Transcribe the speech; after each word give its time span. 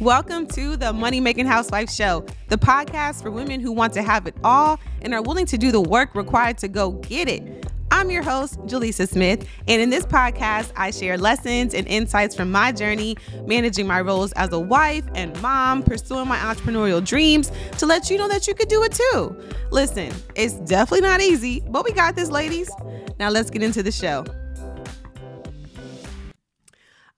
Welcome 0.00 0.46
to 0.46 0.78
the 0.78 0.94
Money 0.94 1.20
Making 1.20 1.44
Housewife 1.44 1.90
Show, 1.90 2.24
the 2.48 2.56
podcast 2.56 3.20
for 3.20 3.30
women 3.30 3.60
who 3.60 3.70
want 3.70 3.92
to 3.92 4.02
have 4.02 4.26
it 4.26 4.34
all 4.42 4.80
and 5.02 5.12
are 5.12 5.20
willing 5.20 5.44
to 5.44 5.58
do 5.58 5.70
the 5.70 5.80
work 5.82 6.14
required 6.14 6.56
to 6.58 6.68
go 6.68 6.92
get 6.92 7.28
it. 7.28 7.66
I'm 7.90 8.10
your 8.10 8.22
host, 8.22 8.58
Jelisa 8.60 9.06
Smith, 9.06 9.46
and 9.68 9.82
in 9.82 9.90
this 9.90 10.06
podcast, 10.06 10.72
I 10.74 10.90
share 10.90 11.18
lessons 11.18 11.74
and 11.74 11.86
insights 11.86 12.34
from 12.34 12.50
my 12.50 12.72
journey 12.72 13.18
managing 13.44 13.86
my 13.86 14.00
roles 14.00 14.32
as 14.32 14.54
a 14.54 14.58
wife 14.58 15.04
and 15.14 15.38
mom, 15.42 15.82
pursuing 15.82 16.28
my 16.28 16.38
entrepreneurial 16.38 17.04
dreams 17.04 17.52
to 17.76 17.84
let 17.84 18.08
you 18.08 18.16
know 18.16 18.28
that 18.28 18.46
you 18.46 18.54
could 18.54 18.68
do 18.68 18.82
it 18.84 18.92
too. 18.92 19.38
Listen, 19.70 20.14
it's 20.34 20.54
definitely 20.60 21.02
not 21.06 21.20
easy, 21.20 21.62
but 21.68 21.84
we 21.84 21.92
got 21.92 22.16
this, 22.16 22.30
ladies. 22.30 22.70
Now 23.18 23.28
let's 23.28 23.50
get 23.50 23.62
into 23.62 23.82
the 23.82 23.92
show. 23.92 24.24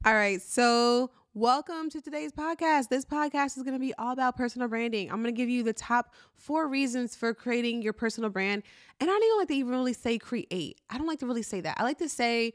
All 0.05 0.15
right, 0.15 0.43
so 0.43 1.13
Welcome 1.35 1.89
to 1.89 2.03
today's 2.03 2.31
podcast. 2.31 2.91
This 2.91 3.07
podcast 3.07 3.57
is 3.57 3.63
going 3.63 3.73
to 3.73 3.79
be 3.79 3.95
all 3.95 4.13
about 4.13 4.37
personal 4.37 4.69
branding. 4.69 5.11
I'm 5.11 5.23
going 5.23 5.35
to 5.35 5.37
give 5.37 5.49
you 5.49 5.63
the 5.63 5.73
top 5.73 6.13
four 6.35 6.69
reasons 6.69 7.17
for 7.17 7.33
creating 7.33 7.81
your 7.81 7.95
personal 7.95 8.29
brand. 8.29 8.65
And 9.01 9.09
I 9.09 9.15
don't 9.15 9.25
even 9.25 9.39
like 9.39 9.49
to 9.49 9.55
even 9.55 9.73
really 9.73 9.93
say 9.95 10.19
create. 10.19 10.83
I 10.91 10.99
don't 10.99 11.07
like 11.07 11.21
to 11.21 11.27
really 11.27 11.43
say 11.43 11.63
that. 11.63 11.81
I 11.81 11.85
like 11.85 11.97
to 12.01 12.09
say 12.11 12.53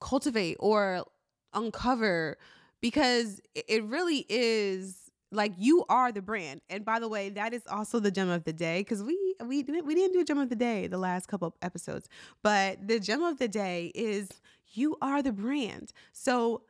cultivate 0.00 0.56
or 0.58 1.04
uncover 1.52 2.38
because 2.80 3.42
it 3.54 3.84
really 3.84 4.24
is 4.30 5.10
like 5.30 5.52
you 5.58 5.84
are 5.90 6.10
the 6.10 6.22
brand. 6.22 6.62
And 6.70 6.86
by 6.86 7.00
the 7.00 7.08
way, 7.08 7.28
that 7.28 7.52
is 7.52 7.66
also 7.66 8.00
the 8.00 8.10
gem 8.10 8.30
of 8.30 8.44
the 8.44 8.54
day 8.54 8.80
because 8.80 9.02
we 9.02 9.34
we 9.44 9.62
didn't 9.62 9.84
we 9.84 9.94
didn't 9.94 10.14
do 10.14 10.20
a 10.20 10.24
gem 10.24 10.38
of 10.38 10.48
the 10.48 10.56
day 10.56 10.86
the 10.86 10.96
last 10.96 11.28
couple 11.28 11.54
episodes, 11.60 12.08
but 12.42 12.88
the 12.88 13.00
gem 13.00 13.22
of 13.22 13.38
the 13.38 13.48
day 13.48 13.92
is 13.94 14.30
you 14.72 14.96
are 15.02 15.22
the 15.22 15.32
brand. 15.32 15.92
So 16.14 16.62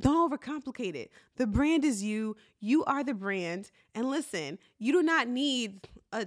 don't 0.00 0.30
overcomplicate 0.30 0.94
it. 0.94 1.10
The 1.36 1.46
brand 1.46 1.84
is 1.84 2.02
you. 2.02 2.36
You 2.60 2.84
are 2.84 3.02
the 3.02 3.14
brand. 3.14 3.70
And 3.94 4.08
listen, 4.08 4.58
you 4.78 4.92
do 4.92 5.02
not 5.02 5.28
need 5.28 5.88
a 6.12 6.26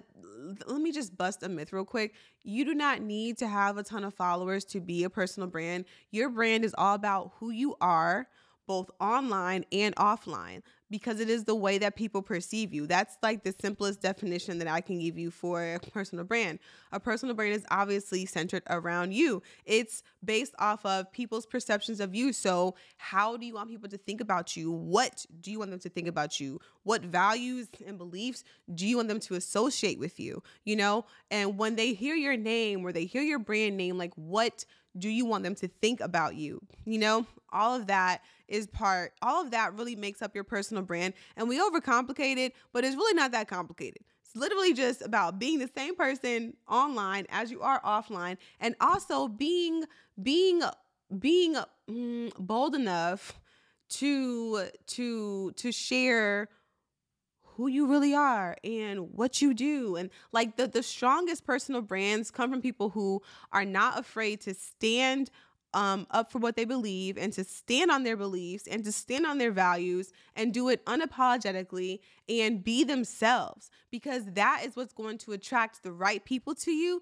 let 0.66 0.82
me 0.82 0.92
just 0.92 1.16
bust 1.18 1.44
a 1.44 1.50
myth 1.50 1.72
real 1.72 1.86
quick. 1.86 2.14
You 2.44 2.66
do 2.66 2.74
not 2.74 3.02
need 3.02 3.38
to 3.40 3.48
have 3.48 3.78
a 3.78 3.84
ton 3.84 4.04
of 4.04 4.14
followers 4.14 4.66
to 4.66 4.80
be 4.80 5.04
a 5.04 5.10
personal 5.10 5.48
brand. 5.48 5.86
Your 6.10 6.30
brand 6.30 6.66
is 6.66 6.74
all 6.78 6.96
about 6.96 7.34
who 7.40 7.52
you 7.52 7.76
are, 7.80 8.28
both 8.66 8.90
online 9.00 9.66
and 9.72 9.96
offline 9.96 10.64
because 10.92 11.22
it 11.22 11.30
is 11.30 11.46
the 11.46 11.56
way 11.56 11.78
that 11.78 11.96
people 11.96 12.22
perceive 12.22 12.74
you. 12.74 12.86
That's 12.86 13.18
like 13.24 13.44
the 13.44 13.56
simplest 13.60 14.02
definition 14.02 14.60
that 14.60 14.68
I 14.68 14.82
can 14.82 15.00
give 15.00 15.18
you 15.18 15.32
for 15.32 15.64
a 15.64 15.80
personal 15.80 16.26
brand. 16.26 16.60
A 16.92 17.00
personal 17.00 17.34
brand 17.34 17.54
is 17.54 17.66
obviously 17.72 18.26
centered 18.26 18.64
around 18.70 19.14
you, 19.14 19.42
it's 19.66 20.04
based 20.24 20.54
off 20.60 20.86
of 20.86 21.12
people's 21.12 21.46
perceptions 21.46 22.00
of 22.00 22.14
you. 22.14 22.34
So, 22.34 22.76
how 22.98 23.38
do 23.38 23.46
you 23.46 23.56
want 23.56 23.70
people 23.70 23.90
to 23.90 23.98
think 23.98 24.20
about 24.22 24.56
you? 24.56 24.72
What 24.72 25.26
do 25.40 25.50
you 25.50 25.58
want 25.58 25.72
them 25.72 25.80
to 25.80 25.90
think 25.90 26.08
about 26.08 26.40
you? 26.40 26.60
What 26.84 27.02
values 27.02 27.70
and 27.88 27.98
beliefs 27.98 28.44
do 28.76 28.86
you 28.86 28.98
want 28.98 29.08
them 29.08 29.22
to 29.22 29.36
associate 29.36 29.98
with 29.98 30.20
you? 30.20 30.44
You 30.66 30.76
know, 30.76 31.06
and 31.32 31.58
when 31.58 31.78
they 31.78 31.94
hear 31.94 32.16
your 32.16 32.36
name 32.36 32.86
or 32.86 32.92
they 32.92 33.06
hear 33.06 33.22
your 33.22 33.40
brand 33.40 33.78
name, 33.78 33.98
like 33.98 34.14
what 34.16 34.66
do 34.98 35.08
you 35.08 35.26
want 35.26 35.44
them 35.44 35.56
to 35.56 35.68
think 35.68 36.02
about 36.02 36.36
you? 36.36 36.62
You 36.86 37.00
know, 37.00 37.26
all 37.52 37.76
of 37.76 37.88
that 37.88 38.22
is 38.52 38.68
part, 38.68 39.14
all 39.22 39.42
of 39.42 39.52
that 39.52 39.74
really 39.76 39.96
makes 39.96 40.22
up 40.22 40.36
your 40.36 40.44
personal 40.44 40.84
brand. 40.84 41.14
And 41.38 41.48
we 41.48 41.60
overcomplicate 41.60 42.38
it, 42.38 42.54
but 42.74 42.84
it's 42.84 42.96
really 42.96 43.14
not 43.14 43.32
that 43.32 43.48
complicated. 43.48 44.04
It's 44.26 44.36
literally 44.36 44.74
just 44.74 45.02
about 45.02 45.40
being 45.40 45.60
the 45.60 45.70
same 45.76 45.96
person 45.96 46.56
online 46.70 47.26
as 47.30 47.50
you 47.50 47.62
are 47.62 47.82
offline 47.82 48.38
and 48.60 48.76
also 48.80 49.28
being 49.28 49.86
being 50.22 50.62
being 51.18 51.56
mm, 51.90 52.32
bold 52.38 52.76
enough 52.76 53.40
to 53.90 54.68
to 54.88 55.52
to 55.52 55.72
share 55.72 56.50
who 57.56 57.68
you 57.68 57.88
really 57.88 58.14
are 58.14 58.56
and 58.64 59.12
what 59.12 59.42
you 59.42 59.54
do 59.54 59.98
and 59.98 60.10
like 60.32 60.56
the 60.56 60.68
the 60.68 60.82
strongest 60.82 61.46
personal 61.46 61.82
brands 61.82 62.32
come 62.32 62.50
from 62.50 62.62
people 62.62 62.90
who 62.90 63.22
are 63.52 63.66
not 63.66 64.00
afraid 64.00 64.40
to 64.40 64.54
stand 64.54 65.30
um, 65.74 66.08
up 66.12 66.32
for 66.32 66.40
what 66.40 66.56
they 66.56 66.66
believe 66.66 67.18
and 67.18 67.32
to 67.34 67.44
stand 67.44 67.92
on 67.92 68.04
their 68.04 68.18
beliefs 68.18 68.68
and 68.68 68.84
to 68.84 68.92
stand 68.92 69.26
on 69.26 69.38
their 69.38 69.52
values 69.52 70.12
and 70.36 70.54
do 70.54 70.70
it 70.70 70.86
unapologetically 70.86 72.00
and 72.28 72.64
be 72.64 72.84
themselves 72.84 73.70
because 73.90 74.24
that 74.34 74.64
is 74.66 74.76
what's 74.76 74.94
going 74.94 75.18
to 75.20 75.32
attract 75.32 75.84
the 75.84 75.92
right 75.92 76.24
people 76.26 76.56
to 76.56 76.72
you. 76.72 77.02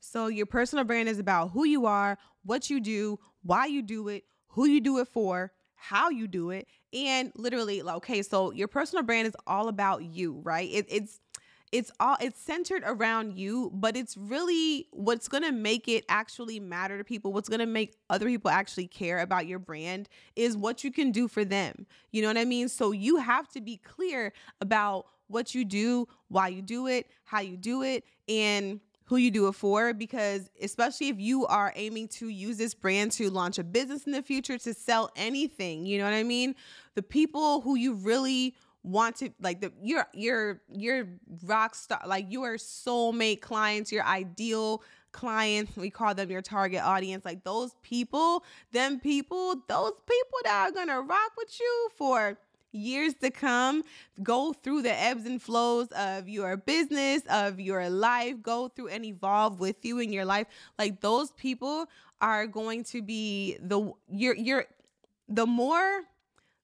So, 0.00 0.26
your 0.26 0.46
personal 0.46 0.84
brand 0.84 1.08
is 1.08 1.18
about 1.18 1.52
who 1.52 1.64
you 1.64 1.86
are, 1.86 2.18
what 2.44 2.68
you 2.68 2.78
do, 2.78 3.18
why 3.42 3.66
you 3.66 3.80
do 3.80 4.08
it, 4.08 4.24
who 4.48 4.66
you 4.66 4.80
do 4.80 4.98
it 4.98 5.08
for, 5.08 5.52
how 5.74 6.10
you 6.10 6.28
do 6.28 6.50
it, 6.50 6.68
and 6.92 7.32
literally, 7.36 7.82
okay, 7.82 8.22
so 8.22 8.52
your 8.52 8.68
personal 8.68 9.02
brand 9.02 9.26
is 9.26 9.36
all 9.46 9.68
about 9.68 10.04
you, 10.04 10.40
right? 10.44 10.68
It, 10.70 10.86
it's 10.88 11.20
it's 11.74 11.90
all 11.98 12.16
it's 12.20 12.40
centered 12.40 12.84
around 12.86 13.36
you 13.36 13.68
but 13.74 13.96
it's 13.96 14.16
really 14.16 14.86
what's 14.92 15.26
going 15.26 15.42
to 15.42 15.50
make 15.50 15.88
it 15.88 16.04
actually 16.08 16.60
matter 16.60 16.96
to 16.96 17.02
people 17.02 17.32
what's 17.32 17.48
going 17.48 17.58
to 17.58 17.66
make 17.66 17.96
other 18.08 18.26
people 18.26 18.48
actually 18.48 18.86
care 18.86 19.18
about 19.18 19.48
your 19.48 19.58
brand 19.58 20.08
is 20.36 20.56
what 20.56 20.84
you 20.84 20.92
can 20.92 21.10
do 21.10 21.26
for 21.26 21.44
them. 21.44 21.84
You 22.12 22.22
know 22.22 22.28
what 22.28 22.38
i 22.38 22.44
mean? 22.44 22.68
So 22.68 22.92
you 22.92 23.16
have 23.16 23.48
to 23.48 23.60
be 23.60 23.78
clear 23.78 24.32
about 24.60 25.06
what 25.26 25.52
you 25.52 25.64
do 25.64 26.06
why 26.28 26.46
you 26.46 26.62
do 26.62 26.86
it 26.86 27.10
how 27.24 27.40
you 27.40 27.56
do 27.56 27.82
it 27.82 28.04
and 28.28 28.78
who 29.06 29.16
you 29.16 29.32
do 29.32 29.48
it 29.48 29.54
for 29.54 29.92
because 29.92 30.48
especially 30.62 31.08
if 31.08 31.18
you 31.18 31.44
are 31.46 31.72
aiming 31.74 32.06
to 32.06 32.28
use 32.28 32.56
this 32.56 32.72
brand 32.72 33.10
to 33.12 33.30
launch 33.30 33.58
a 33.58 33.64
business 33.64 34.04
in 34.04 34.12
the 34.12 34.22
future 34.22 34.58
to 34.58 34.72
sell 34.72 35.10
anything 35.16 35.86
you 35.86 35.98
know 35.98 36.04
what 36.04 36.14
i 36.14 36.22
mean? 36.22 36.54
The 36.94 37.02
people 37.02 37.62
who 37.62 37.74
you 37.74 37.94
really 37.94 38.54
want 38.84 39.16
to 39.16 39.30
like 39.40 39.60
the 39.60 39.72
your 39.82 40.06
your 40.12 40.60
your 40.70 41.08
rock 41.44 41.74
star 41.74 42.00
like 42.06 42.26
your 42.28 42.54
soulmate 42.56 43.40
clients 43.40 43.90
your 43.90 44.04
ideal 44.04 44.82
clients 45.10 45.76
we 45.76 45.90
call 45.90 46.14
them 46.14 46.30
your 46.30 46.42
target 46.42 46.82
audience 46.82 47.24
like 47.24 47.42
those 47.44 47.72
people 47.82 48.44
them 48.72 49.00
people 49.00 49.54
those 49.68 49.94
people 50.06 50.38
that 50.44 50.68
are 50.68 50.72
gonna 50.72 51.00
rock 51.00 51.32
with 51.36 51.58
you 51.58 51.88
for 51.96 52.36
years 52.74 53.14
to 53.14 53.30
come 53.30 53.82
go 54.22 54.52
through 54.52 54.82
the 54.82 55.02
ebbs 55.02 55.24
and 55.26 55.40
flows 55.40 55.88
of 55.96 56.28
your 56.28 56.56
business 56.56 57.22
of 57.30 57.60
your 57.60 57.88
life 57.88 58.42
go 58.42 58.68
through 58.68 58.88
and 58.88 59.04
evolve 59.04 59.60
with 59.60 59.84
you 59.84 59.98
in 59.98 60.12
your 60.12 60.24
life. 60.24 60.46
Like 60.78 61.00
those 61.00 61.30
people 61.32 61.86
are 62.20 62.46
going 62.46 62.84
to 62.84 63.02
be 63.02 63.56
the 63.60 63.92
you're 64.08 64.36
you're 64.36 64.66
the 65.28 65.46
more 65.46 66.02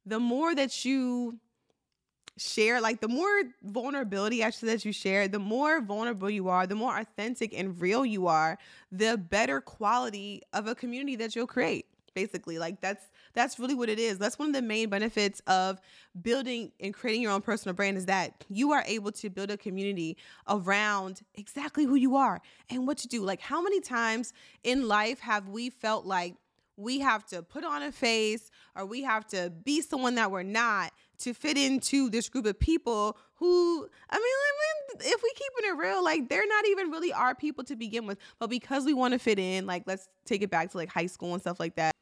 the 0.05 0.19
more 0.19 0.55
that 0.55 0.85
you 0.85 1.39
share 2.37 2.81
like 2.81 3.01
the 3.01 3.09
more 3.09 3.43
vulnerability 3.63 4.43
actually 4.43 4.71
that 4.71 4.85
you 4.85 4.93
share 4.93 5.29
the 5.29 5.39
more 5.39 5.81
vulnerable 5.83 6.31
you 6.31 6.49
are 6.49 6.67
the 6.67 6.75
more 6.75 6.99
authentic 6.99 7.53
and 7.53 7.79
real 7.81 8.07
you 8.07 8.27
are 8.27 8.57
the 8.91 9.19
better 9.19 9.61
quality 9.61 10.41
of 10.53 10.67
a 10.67 10.75
community 10.75 11.17
that 11.17 11.37
you'll 11.37 11.47
create 11.47 11.87
basically. 12.15 12.59
Like 12.59 12.81
that's 12.81 13.07
that's 13.33 13.59
really 13.59 13.75
what 13.75 13.89
it 13.89 13.99
is. 13.99 14.19
That's 14.19 14.39
one 14.39 14.49
of 14.49 14.55
the 14.55 14.63
main 14.63 14.89
benefits 14.89 15.41
of 15.47 15.81
building 16.21 16.73
and 16.81 16.93
creating 16.93 17.23
your 17.23 17.33
own 17.33 17.43
personal 17.43 17.75
brand 17.75 17.97
is 17.97 18.07
that 18.07 18.45
you 18.49 18.73
are 18.73 18.83
able 18.87 19.13
to 19.13 19.31
build 19.31 19.51
a 19.51 19.57
community 19.57 20.17
around 20.49 21.21
exactly 21.35 21.85
who 21.85 21.95
you 21.95 22.17
are 22.17 22.41
and 22.69 22.87
what 22.87 23.05
you 23.05 23.09
do. 23.09 23.23
Like 23.23 23.41
how 23.41 23.63
many 23.63 23.81
times 23.81 24.33
in 24.65 24.89
life 24.89 25.21
have 25.21 25.49
we 25.49 25.71
felt 25.71 26.07
like 26.07 26.35
we 26.77 26.99
have 27.01 27.25
to 27.27 27.43
put 27.43 27.65
on 27.65 27.83
a 27.83 27.93
face 27.93 28.51
or 28.75 28.87
we 28.87 29.03
have 29.03 29.27
to 29.29 29.53
be 29.65 29.81
someone 29.81 30.15
that 30.15 30.31
we're 30.31 30.43
not 30.43 30.93
to 31.21 31.35
fit 31.35 31.57
into 31.57 32.11
this 32.11 32.29
group 32.29 32.47
of 32.47 32.59
people 32.59 33.17
who 33.35 33.89
I 34.11 34.17
mean, 34.17 34.23
I 34.23 34.53
mean 34.99 35.13
if 35.13 35.23
we 35.23 35.33
keeping 35.33 35.71
it 35.71 35.77
real, 35.77 36.03
like 36.05 36.29
they're 36.29 36.47
not 36.47 36.67
even 36.69 36.91
really 36.91 37.13
our 37.13 37.35
people 37.35 37.65
to 37.65 37.77
begin 37.77 38.07
with. 38.07 38.19
But 38.39 38.51
because 38.51 38.85
we 38.85 38.95
want 38.95 39.13
to 39.13 39.19
fit 39.19 39.39
in, 39.39 39.67
like 39.67 39.85
let's 39.87 40.09
take 40.25 40.43
it 40.43 40.51
back 40.51 40.71
to 40.73 40.77
like 40.77 40.89
high 40.89 41.07
school 41.07 41.33
and 41.33 41.41
stuff 41.41 41.61
like 41.61 41.77
that. 41.77 41.95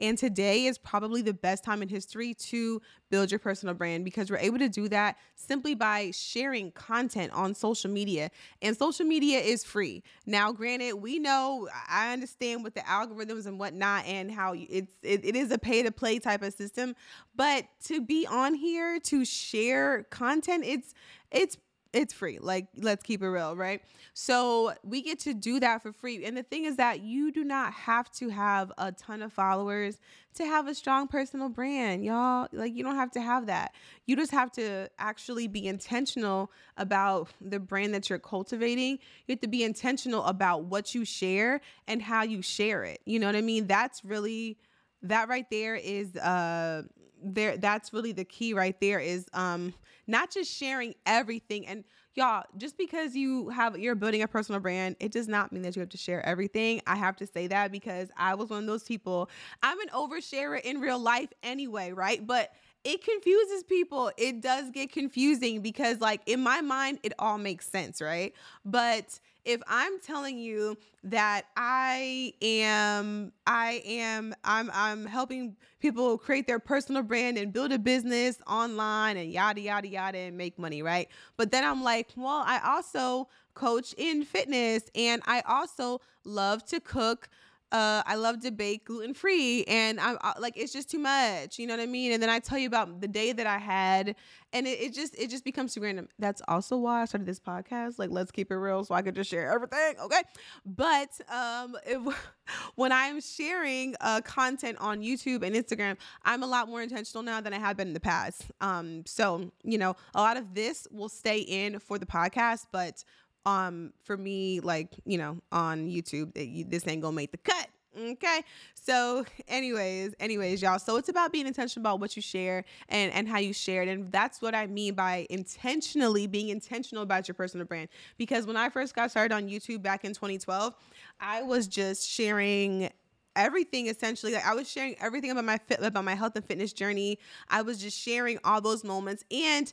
And 0.00 0.16
today 0.16 0.66
is 0.66 0.78
probably 0.78 1.22
the 1.22 1.34
best 1.34 1.62
time 1.62 1.82
in 1.82 1.88
history 1.88 2.34
to 2.34 2.80
build 3.10 3.30
your 3.30 3.38
personal 3.38 3.74
brand 3.74 4.04
because 4.04 4.30
we're 4.30 4.38
able 4.38 4.58
to 4.58 4.68
do 4.68 4.88
that 4.88 5.16
simply 5.36 5.74
by 5.74 6.10
sharing 6.12 6.72
content 6.72 7.32
on 7.32 7.54
social 7.54 7.90
media. 7.90 8.30
And 8.62 8.76
social 8.76 9.04
media 9.04 9.40
is 9.40 9.62
free. 9.62 10.02
Now, 10.26 10.52
granted, 10.52 10.94
we 10.94 11.18
know 11.18 11.68
I 11.88 12.12
understand 12.12 12.64
with 12.64 12.74
the 12.74 12.80
algorithms 12.80 13.46
and 13.46 13.58
whatnot 13.58 14.06
and 14.06 14.30
how 14.30 14.54
it's 14.56 14.94
it, 15.02 15.24
it 15.24 15.36
is 15.36 15.50
a 15.50 15.58
pay 15.58 15.82
to 15.82 15.92
play 15.92 16.18
type 16.18 16.42
of 16.42 16.54
system, 16.54 16.96
but 17.36 17.66
to 17.84 18.00
be 18.00 18.26
on 18.26 18.54
here 18.54 18.98
to 19.00 19.24
share 19.24 20.04
content, 20.04 20.64
it's 20.66 20.94
it's 21.30 21.56
it's 21.92 22.14
free. 22.14 22.38
Like, 22.40 22.68
let's 22.76 23.02
keep 23.02 23.20
it 23.22 23.28
real, 23.28 23.56
right? 23.56 23.82
So 24.14 24.74
we 24.84 25.02
get 25.02 25.18
to 25.20 25.34
do 25.34 25.58
that 25.60 25.82
for 25.82 25.92
free. 25.92 26.24
And 26.24 26.36
the 26.36 26.44
thing 26.44 26.64
is 26.64 26.76
that 26.76 27.00
you 27.00 27.32
do 27.32 27.42
not 27.42 27.72
have 27.72 28.10
to 28.12 28.28
have 28.28 28.72
a 28.78 28.92
ton 28.92 29.22
of 29.22 29.32
followers 29.32 29.98
to 30.34 30.44
have 30.44 30.68
a 30.68 30.74
strong 30.74 31.08
personal 31.08 31.48
brand, 31.48 32.04
y'all. 32.04 32.46
Like, 32.52 32.76
you 32.76 32.84
don't 32.84 32.94
have 32.94 33.10
to 33.12 33.20
have 33.20 33.46
that. 33.46 33.74
You 34.06 34.14
just 34.14 34.30
have 34.30 34.52
to 34.52 34.88
actually 34.98 35.48
be 35.48 35.66
intentional 35.66 36.52
about 36.76 37.30
the 37.40 37.58
brand 37.58 37.92
that 37.94 38.08
you're 38.08 38.20
cultivating. 38.20 38.98
You 39.26 39.32
have 39.32 39.40
to 39.40 39.48
be 39.48 39.64
intentional 39.64 40.24
about 40.24 40.64
what 40.64 40.94
you 40.94 41.04
share 41.04 41.60
and 41.88 42.00
how 42.00 42.22
you 42.22 42.40
share 42.40 42.84
it. 42.84 43.00
You 43.04 43.18
know 43.18 43.26
what 43.26 43.36
I 43.36 43.40
mean? 43.40 43.66
That's 43.66 44.04
really, 44.04 44.58
that 45.02 45.28
right 45.28 45.50
there 45.50 45.74
is, 45.74 46.14
uh, 46.16 46.82
there 47.22 47.56
that's 47.56 47.92
really 47.92 48.12
the 48.12 48.24
key 48.24 48.54
right 48.54 48.80
there 48.80 49.00
is 49.00 49.26
um 49.34 49.72
not 50.06 50.30
just 50.30 50.50
sharing 50.52 50.94
everything 51.06 51.66
and 51.66 51.84
y'all 52.14 52.44
just 52.56 52.76
because 52.76 53.14
you 53.14 53.48
have 53.50 53.78
you're 53.78 53.94
building 53.94 54.22
a 54.22 54.28
personal 54.28 54.60
brand 54.60 54.96
it 55.00 55.12
does 55.12 55.28
not 55.28 55.52
mean 55.52 55.62
that 55.62 55.76
you 55.76 55.80
have 55.80 55.88
to 55.88 55.98
share 55.98 56.24
everything 56.26 56.80
i 56.86 56.96
have 56.96 57.16
to 57.16 57.26
say 57.26 57.46
that 57.46 57.70
because 57.70 58.10
i 58.16 58.34
was 58.34 58.50
one 58.50 58.60
of 58.60 58.66
those 58.66 58.84
people 58.84 59.28
i'm 59.62 59.78
an 59.80 59.88
oversharer 59.88 60.60
in 60.60 60.80
real 60.80 60.98
life 60.98 61.28
anyway 61.42 61.92
right 61.92 62.26
but 62.26 62.52
it 62.84 63.04
confuses 63.04 63.62
people. 63.62 64.10
It 64.16 64.40
does 64.40 64.70
get 64.70 64.90
confusing 64.90 65.60
because, 65.60 66.00
like, 66.00 66.22
in 66.26 66.40
my 66.40 66.62
mind, 66.62 66.98
it 67.02 67.12
all 67.18 67.36
makes 67.36 67.68
sense, 67.68 68.00
right? 68.00 68.34
But 68.64 69.20
if 69.44 69.60
I'm 69.66 69.98
telling 70.00 70.38
you 70.38 70.76
that 71.04 71.46
I 71.56 72.34
am, 72.42 73.32
I 73.46 73.82
am, 73.84 74.34
I'm, 74.44 74.70
I'm 74.72 75.06
helping 75.06 75.56
people 75.80 76.18
create 76.18 76.46
their 76.46 76.58
personal 76.58 77.02
brand 77.02 77.38
and 77.38 77.52
build 77.52 77.72
a 77.72 77.78
business 77.78 78.38
online 78.46 79.16
and 79.16 79.30
yada, 79.30 79.60
yada, 79.60 79.88
yada, 79.88 80.18
and 80.18 80.36
make 80.36 80.58
money, 80.58 80.82
right? 80.82 81.08
But 81.36 81.50
then 81.50 81.64
I'm 81.64 81.82
like, 81.82 82.08
well, 82.16 82.44
I 82.46 82.60
also 82.64 83.28
coach 83.54 83.94
in 83.96 84.24
fitness 84.24 84.84
and 84.94 85.22
I 85.26 85.40
also 85.42 86.00
love 86.24 86.64
to 86.66 86.80
cook 86.80 87.28
uh, 87.72 88.02
I 88.04 88.16
love 88.16 88.40
to 88.40 88.50
bake 88.50 88.86
gluten 88.86 89.14
free, 89.14 89.64
and 89.64 90.00
I'm 90.00 90.18
uh, 90.22 90.34
like, 90.38 90.56
it's 90.56 90.72
just 90.72 90.90
too 90.90 90.98
much. 90.98 91.58
You 91.58 91.66
know 91.66 91.74
what 91.76 91.82
I 91.82 91.86
mean? 91.86 92.12
And 92.12 92.22
then 92.22 92.28
I 92.28 92.40
tell 92.40 92.58
you 92.58 92.66
about 92.66 93.00
the 93.00 93.06
day 93.06 93.32
that 93.32 93.46
I 93.46 93.58
had, 93.58 94.16
and 94.52 94.66
it, 94.66 94.80
it 94.80 94.94
just 94.94 95.16
it 95.16 95.30
just 95.30 95.44
becomes 95.44 95.74
too 95.74 95.80
random. 95.80 96.08
That's 96.18 96.42
also 96.48 96.76
why 96.76 97.02
I 97.02 97.04
started 97.04 97.26
this 97.26 97.38
podcast. 97.38 97.98
Like, 97.98 98.10
let's 98.10 98.32
keep 98.32 98.50
it 98.50 98.56
real, 98.56 98.84
so 98.84 98.94
I 98.94 99.02
could 99.02 99.14
just 99.14 99.30
share 99.30 99.52
everything. 99.52 99.94
Okay, 100.02 100.22
but 100.66 101.10
um, 101.32 101.76
if, 101.86 102.30
when 102.74 102.90
I'm 102.90 103.20
sharing 103.20 103.94
uh 104.00 104.20
content 104.22 104.78
on 104.80 105.00
YouTube 105.00 105.44
and 105.44 105.54
Instagram, 105.54 105.96
I'm 106.24 106.42
a 106.42 106.46
lot 106.48 106.68
more 106.68 106.82
intentional 106.82 107.22
now 107.22 107.40
than 107.40 107.54
I 107.54 107.58
have 107.58 107.76
been 107.76 107.88
in 107.88 107.94
the 107.94 108.00
past. 108.00 108.46
Um, 108.60 109.04
so 109.06 109.52
you 109.62 109.78
know, 109.78 109.94
a 110.14 110.20
lot 110.20 110.36
of 110.36 110.54
this 110.54 110.88
will 110.90 111.08
stay 111.08 111.38
in 111.38 111.78
for 111.78 111.98
the 111.98 112.06
podcast, 112.06 112.66
but 112.72 113.04
um 113.46 113.92
for 114.02 114.16
me 114.16 114.60
like 114.60 114.88
you 115.04 115.18
know 115.18 115.38
on 115.50 115.86
youtube 115.88 116.30
it, 116.34 116.70
this 116.70 116.86
ain't 116.86 117.02
gonna 117.02 117.16
make 117.16 117.30
the 117.30 117.38
cut 117.38 117.68
okay? 117.98 118.42
So 118.74 119.24
anyways 119.48 120.14
anyways 120.20 120.62
y'all. 120.62 120.78
So 120.78 120.96
it's 120.96 121.08
about 121.08 121.32
being 121.32 121.46
intentional 121.46 121.82
about 121.82 122.00
what 122.00 122.16
you 122.16 122.22
share 122.22 122.64
and 122.88 123.12
and 123.12 123.28
how 123.28 123.38
you 123.38 123.52
share 123.52 123.82
it. 123.82 123.88
And 123.88 124.10
that's 124.12 124.40
what 124.40 124.54
i 124.54 124.66
mean 124.66 124.94
by 124.94 125.26
intentionally 125.30 126.26
being 126.26 126.48
intentional 126.48 127.02
about 127.02 127.28
your 127.28 127.34
personal 127.34 127.66
brand. 127.66 127.88
Because 128.16 128.46
when 128.46 128.56
i 128.56 128.68
first 128.68 128.94
got 128.94 129.10
started 129.10 129.34
on 129.34 129.48
youtube 129.48 129.82
back 129.82 130.04
in 130.04 130.12
2012 130.14 130.74
i 131.20 131.42
was 131.42 131.66
just 131.66 132.08
sharing 132.08 132.90
everything 133.36 133.86
essentially. 133.86 134.34
Like 134.34 134.46
i 134.46 134.54
was 134.54 134.70
sharing 134.70 134.96
everything 135.00 135.30
about 135.30 135.44
my 135.44 135.58
fit 135.58 135.80
about 135.82 136.04
my 136.04 136.14
health 136.14 136.36
and 136.36 136.44
fitness 136.44 136.72
journey. 136.72 137.18
I 137.48 137.62
was 137.62 137.78
just 137.78 137.98
sharing 137.98 138.38
all 138.44 138.60
those 138.60 138.84
moments. 138.84 139.24
And 139.30 139.72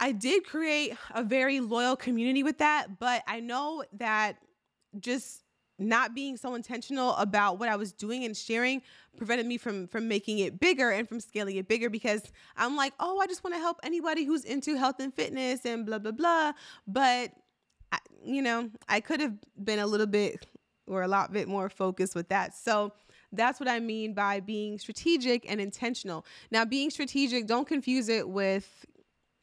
I 0.00 0.12
did 0.12 0.44
create 0.44 0.96
a 1.14 1.22
very 1.22 1.60
loyal 1.60 1.96
community 1.96 2.42
with 2.42 2.58
that, 2.58 2.98
but 2.98 3.22
I 3.26 3.40
know 3.40 3.84
that 3.94 4.36
just 4.98 5.42
not 5.78 6.14
being 6.14 6.36
so 6.36 6.54
intentional 6.54 7.14
about 7.16 7.58
what 7.58 7.68
I 7.68 7.76
was 7.76 7.92
doing 7.92 8.24
and 8.24 8.36
sharing 8.36 8.82
prevented 9.16 9.46
me 9.46 9.58
from 9.58 9.86
from 9.88 10.08
making 10.08 10.38
it 10.38 10.60
bigger 10.60 10.90
and 10.90 11.08
from 11.08 11.20
scaling 11.20 11.56
it 11.56 11.68
bigger 11.68 11.90
because 11.90 12.22
I'm 12.56 12.76
like, 12.76 12.92
"Oh, 13.00 13.18
I 13.20 13.26
just 13.26 13.42
want 13.44 13.54
to 13.54 13.60
help 13.60 13.78
anybody 13.82 14.24
who's 14.24 14.44
into 14.44 14.76
health 14.76 15.00
and 15.00 15.12
fitness 15.12 15.64
and 15.64 15.84
blah 15.84 15.98
blah 15.98 16.12
blah." 16.12 16.52
But 16.86 17.32
I, 17.90 17.98
you 18.24 18.42
know, 18.42 18.70
I 18.88 19.00
could 19.00 19.20
have 19.20 19.34
been 19.62 19.78
a 19.78 19.86
little 19.86 20.06
bit 20.06 20.46
or 20.86 21.02
a 21.02 21.08
lot 21.08 21.32
bit 21.32 21.48
more 21.48 21.68
focused 21.68 22.14
with 22.14 22.28
that. 22.28 22.54
So, 22.54 22.92
that's 23.32 23.58
what 23.60 23.68
I 23.68 23.80
mean 23.80 24.14
by 24.14 24.40
being 24.40 24.78
strategic 24.78 25.50
and 25.50 25.60
intentional. 25.60 26.26
Now, 26.50 26.64
being 26.64 26.90
strategic, 26.90 27.46
don't 27.46 27.66
confuse 27.66 28.08
it 28.08 28.28
with 28.28 28.84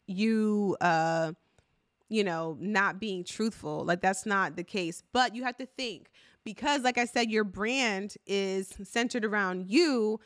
you 0.09 0.75
uh 0.81 1.31
you 2.09 2.23
know 2.23 2.57
not 2.59 3.00
being 3.00 3.23
truthful. 3.23 3.85
Like 3.85 4.01
that's 4.01 4.25
not 4.25 4.56
the 4.56 4.63
case. 4.63 5.03
But 5.13 5.35
you 5.35 5.44
have 5.44 5.57
to 5.57 5.65
think 5.65 6.09
because 6.45 6.81
like 6.81 6.97
i 6.97 7.06
said 7.06 7.29
your 7.29 7.44
brand 7.44 8.15
is 8.25 8.73
centered 8.83 9.25
around 9.25 9.69
you 9.69 10.19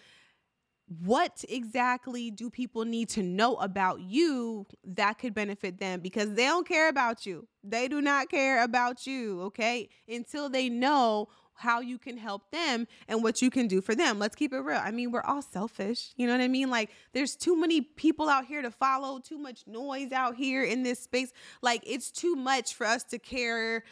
what 0.87 1.43
exactly 1.49 2.29
do 2.29 2.49
people 2.49 2.85
need 2.85 3.09
to 3.09 3.23
know 3.23 3.55
about 3.55 4.01
you 4.01 4.65
that 4.83 5.17
could 5.17 5.33
benefit 5.33 5.79
them? 5.79 6.01
Because 6.01 6.33
they 6.33 6.45
don't 6.45 6.67
care 6.67 6.89
about 6.89 7.25
you. 7.25 7.47
They 7.63 7.87
do 7.87 8.01
not 8.01 8.29
care 8.29 8.63
about 8.63 9.07
you 9.07 9.41
okay? 9.43 9.89
Until 10.07 10.49
they 10.49 10.69
know 10.69 11.29
how 11.55 11.79
you 11.79 11.97
can 11.97 12.17
help 12.17 12.49
them 12.51 12.87
and 13.07 13.23
what 13.23 13.41
you 13.41 13.49
can 13.49 13.67
do 13.67 13.81
for 13.81 13.95
them. 13.95 14.19
Let's 14.19 14.35
keep 14.35 14.53
it 14.53 14.59
real. 14.59 14.81
I 14.83 14.91
mean, 14.91 15.11
we're 15.11 15.23
all 15.23 15.41
selfish. 15.41 16.11
You 16.15 16.27
know 16.27 16.33
what 16.33 16.41
I 16.41 16.47
mean? 16.47 16.69
Like, 16.69 16.91
there's 17.13 17.35
too 17.35 17.59
many 17.59 17.81
people 17.81 18.29
out 18.29 18.45
here 18.45 18.61
to 18.61 18.71
follow, 18.71 19.19
too 19.19 19.37
much 19.37 19.65
noise 19.67 20.11
out 20.11 20.35
here 20.35 20.63
in 20.63 20.83
this 20.83 20.99
space. 20.99 21.31
Like, 21.61 21.83
it's 21.85 22.11
too 22.11 22.35
much 22.35 22.73
for 22.73 22.85
us 22.85 23.03
to 23.05 23.19
care 23.19 23.83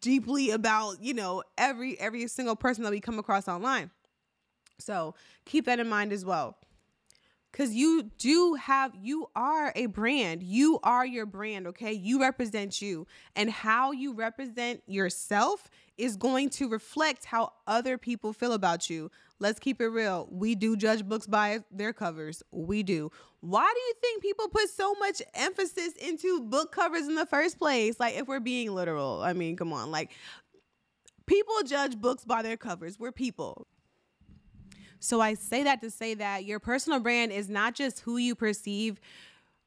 deeply 0.00 0.50
about, 0.50 1.02
you 1.02 1.14
know, 1.14 1.42
every 1.58 1.98
every 2.00 2.26
single 2.28 2.56
person 2.56 2.84
that 2.84 2.90
we 2.90 3.00
come 3.00 3.18
across 3.18 3.48
online. 3.48 3.90
So, 4.78 5.14
keep 5.44 5.66
that 5.66 5.80
in 5.80 5.88
mind 5.88 6.12
as 6.12 6.24
well 6.24 6.56
because 7.56 7.72
you 7.72 8.10
do 8.18 8.52
have 8.54 8.92
you 9.00 9.30
are 9.34 9.72
a 9.74 9.86
brand. 9.86 10.42
You 10.42 10.78
are 10.82 11.06
your 11.06 11.24
brand 11.24 11.66
okay? 11.68 11.92
You 11.92 12.20
represent 12.20 12.82
you. 12.82 13.06
And 13.34 13.50
how 13.50 13.92
you 13.92 14.12
represent 14.12 14.82
yourself 14.86 15.70
is 15.96 16.18
going 16.18 16.50
to 16.50 16.68
reflect 16.68 17.24
how 17.24 17.54
other 17.66 17.96
people 17.96 18.34
feel 18.34 18.52
about 18.52 18.90
you. 18.90 19.10
Let's 19.38 19.58
keep 19.58 19.80
it 19.80 19.88
real. 19.88 20.28
We 20.30 20.54
do 20.54 20.76
judge 20.76 21.06
books 21.06 21.26
by 21.26 21.60
their 21.70 21.94
covers. 21.94 22.42
We 22.50 22.82
do. 22.82 23.10
Why 23.40 23.72
do 23.74 23.80
you 23.80 23.94
think 24.02 24.22
people 24.22 24.48
put 24.48 24.68
so 24.68 24.92
much 24.94 25.22
emphasis 25.32 25.94
into 25.94 26.42
book 26.42 26.72
covers 26.72 27.06
in 27.06 27.14
the 27.14 27.26
first 27.26 27.58
place? 27.58 27.98
Like 27.98 28.16
if 28.16 28.28
we're 28.28 28.40
being 28.40 28.74
literal 28.74 29.22
i 29.22 29.32
mean 29.32 29.56
come 29.56 29.72
on. 29.72 29.90
Like 29.90 30.10
people 31.24 31.54
judge 31.64 31.96
books 31.96 32.26
by 32.26 32.42
their 32.42 32.58
covers. 32.58 32.98
We're 32.98 33.12
people 33.12 33.66
so 35.00 35.20
I 35.20 35.34
say 35.34 35.62
that 35.64 35.80
to 35.82 35.90
say 35.90 36.14
that 36.14 36.44
your 36.44 36.58
personal 36.58 37.00
brand 37.00 37.32
is 37.32 37.48
not 37.48 37.74
just 37.74 38.00
who 38.00 38.16
you 38.16 38.34
perceive 38.34 39.00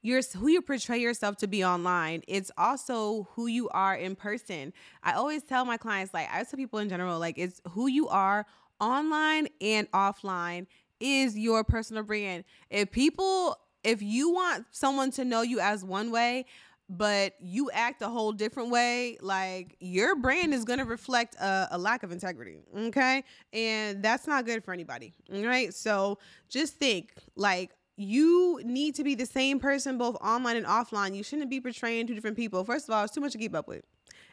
your 0.01 0.21
who 0.37 0.47
you 0.47 0.61
portray 0.61 0.99
yourself 0.99 1.37
to 1.37 1.47
be 1.47 1.63
online. 1.63 2.23
It's 2.27 2.51
also 2.57 3.27
who 3.33 3.47
you 3.47 3.69
are 3.69 3.95
in 3.95 4.15
person. 4.15 4.73
I 5.03 5.13
always 5.13 5.43
tell 5.43 5.65
my 5.65 5.77
clients 5.77 6.13
like 6.13 6.29
i 6.31 6.43
tell 6.43 6.57
people 6.57 6.79
in 6.79 6.89
general 6.89 7.19
like 7.19 7.37
it's 7.37 7.61
who 7.71 7.87
you 7.87 8.07
are 8.07 8.45
online 8.79 9.47
and 9.59 9.91
offline 9.91 10.67
is 10.99 11.37
your 11.37 11.63
personal 11.63 12.03
brand. 12.03 12.43
If 12.69 12.91
people 12.91 13.57
if 13.83 14.01
you 14.01 14.31
want 14.31 14.65
someone 14.71 15.11
to 15.11 15.23
know 15.23 15.41
you 15.41 15.59
as 15.59 15.83
one 15.83 16.11
way 16.11 16.45
but 16.89 17.35
you 17.39 17.69
act 17.71 18.01
a 18.01 18.09
whole 18.09 18.31
different 18.31 18.71
way, 18.71 19.17
like 19.21 19.75
your 19.79 20.15
brand 20.15 20.53
is 20.53 20.65
going 20.65 20.79
to 20.79 20.85
reflect 20.85 21.35
a, 21.35 21.67
a, 21.71 21.77
lack 21.77 22.01
of 22.01 22.11
integrity. 22.11 22.57
Okay. 22.75 23.23
And 23.53 24.01
that's 24.01 24.25
not 24.25 24.45
good 24.45 24.63
for 24.63 24.73
anybody. 24.73 25.13
Right. 25.31 25.73
So 25.73 26.17
just 26.49 26.75
think 26.75 27.13
like, 27.35 27.71
you 27.95 28.61
need 28.63 28.95
to 28.95 29.03
be 29.03 29.13
the 29.13 29.25
same 29.25 29.59
person 29.59 29.97
both 29.97 30.15
online 30.21 30.55
and 30.55 30.65
offline. 30.65 31.13
You 31.13 31.21
shouldn't 31.21 31.49
be 31.49 31.59
portraying 31.59 32.07
two 32.07 32.15
different 32.15 32.37
people. 32.37 32.63
First 32.63 32.87
of 32.87 32.95
all, 32.95 33.03
it's 33.03 33.13
too 33.13 33.19
much 33.19 33.33
to 33.33 33.37
keep 33.37 33.53
up 33.53 33.67
with. 33.67 33.83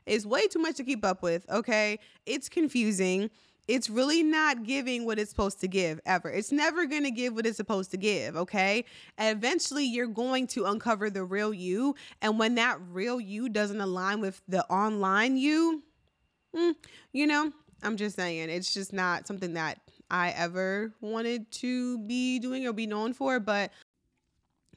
It's 0.06 0.25
way 0.25 0.46
too 0.46 0.60
much 0.60 0.76
to 0.76 0.84
keep 0.84 1.04
up 1.04 1.20
with. 1.20 1.44
Okay. 1.50 1.98
It's 2.26 2.48
confusing 2.48 3.28
it's 3.68 3.90
really 3.90 4.23
not 4.23 4.62
giving 4.62 5.04
what 5.04 5.18
it's 5.18 5.30
supposed 5.30 5.61
to 5.61 5.68
give 5.68 6.00
ever. 6.06 6.30
It's 6.30 6.52
never 6.52 6.87
going 6.87 7.04
to 7.04 7.11
give 7.11 7.35
what 7.35 7.46
it's 7.46 7.56
supposed 7.56 7.90
to 7.90 7.96
give, 7.96 8.37
okay? 8.37 8.85
And 9.18 9.37
eventually 9.37 9.85
you're 9.85 10.06
going 10.06 10.46
to 10.49 10.66
uncover 10.66 11.11
the 11.11 11.25
real 11.25 11.52
you. 11.52 11.96
And 12.23 12.38
when 12.38 12.54
that 12.56 12.78
real 12.90 13.20
you 13.20 13.49
doesn't 13.49 13.80
align 13.80 14.20
with 14.20 14.40
the 14.46 14.64
online 14.66 15.37
you, 15.37 15.82
mm, 16.54 16.75
you 17.12 17.26
know, 17.26 17.52
I'm 17.82 17.96
just 17.96 18.16
saying, 18.16 18.50
it's 18.50 18.73
just 18.73 18.92
not 18.92 19.26
something 19.26 19.54
that 19.54 19.80
I 20.11 20.30
ever 20.30 20.92
wanted 21.00 21.50
to 21.52 21.99
be 21.99 22.38
doing 22.38 22.66
or 22.66 22.73
be 22.73 22.87
known 22.87 23.14
for. 23.14 23.40
But 23.40 23.73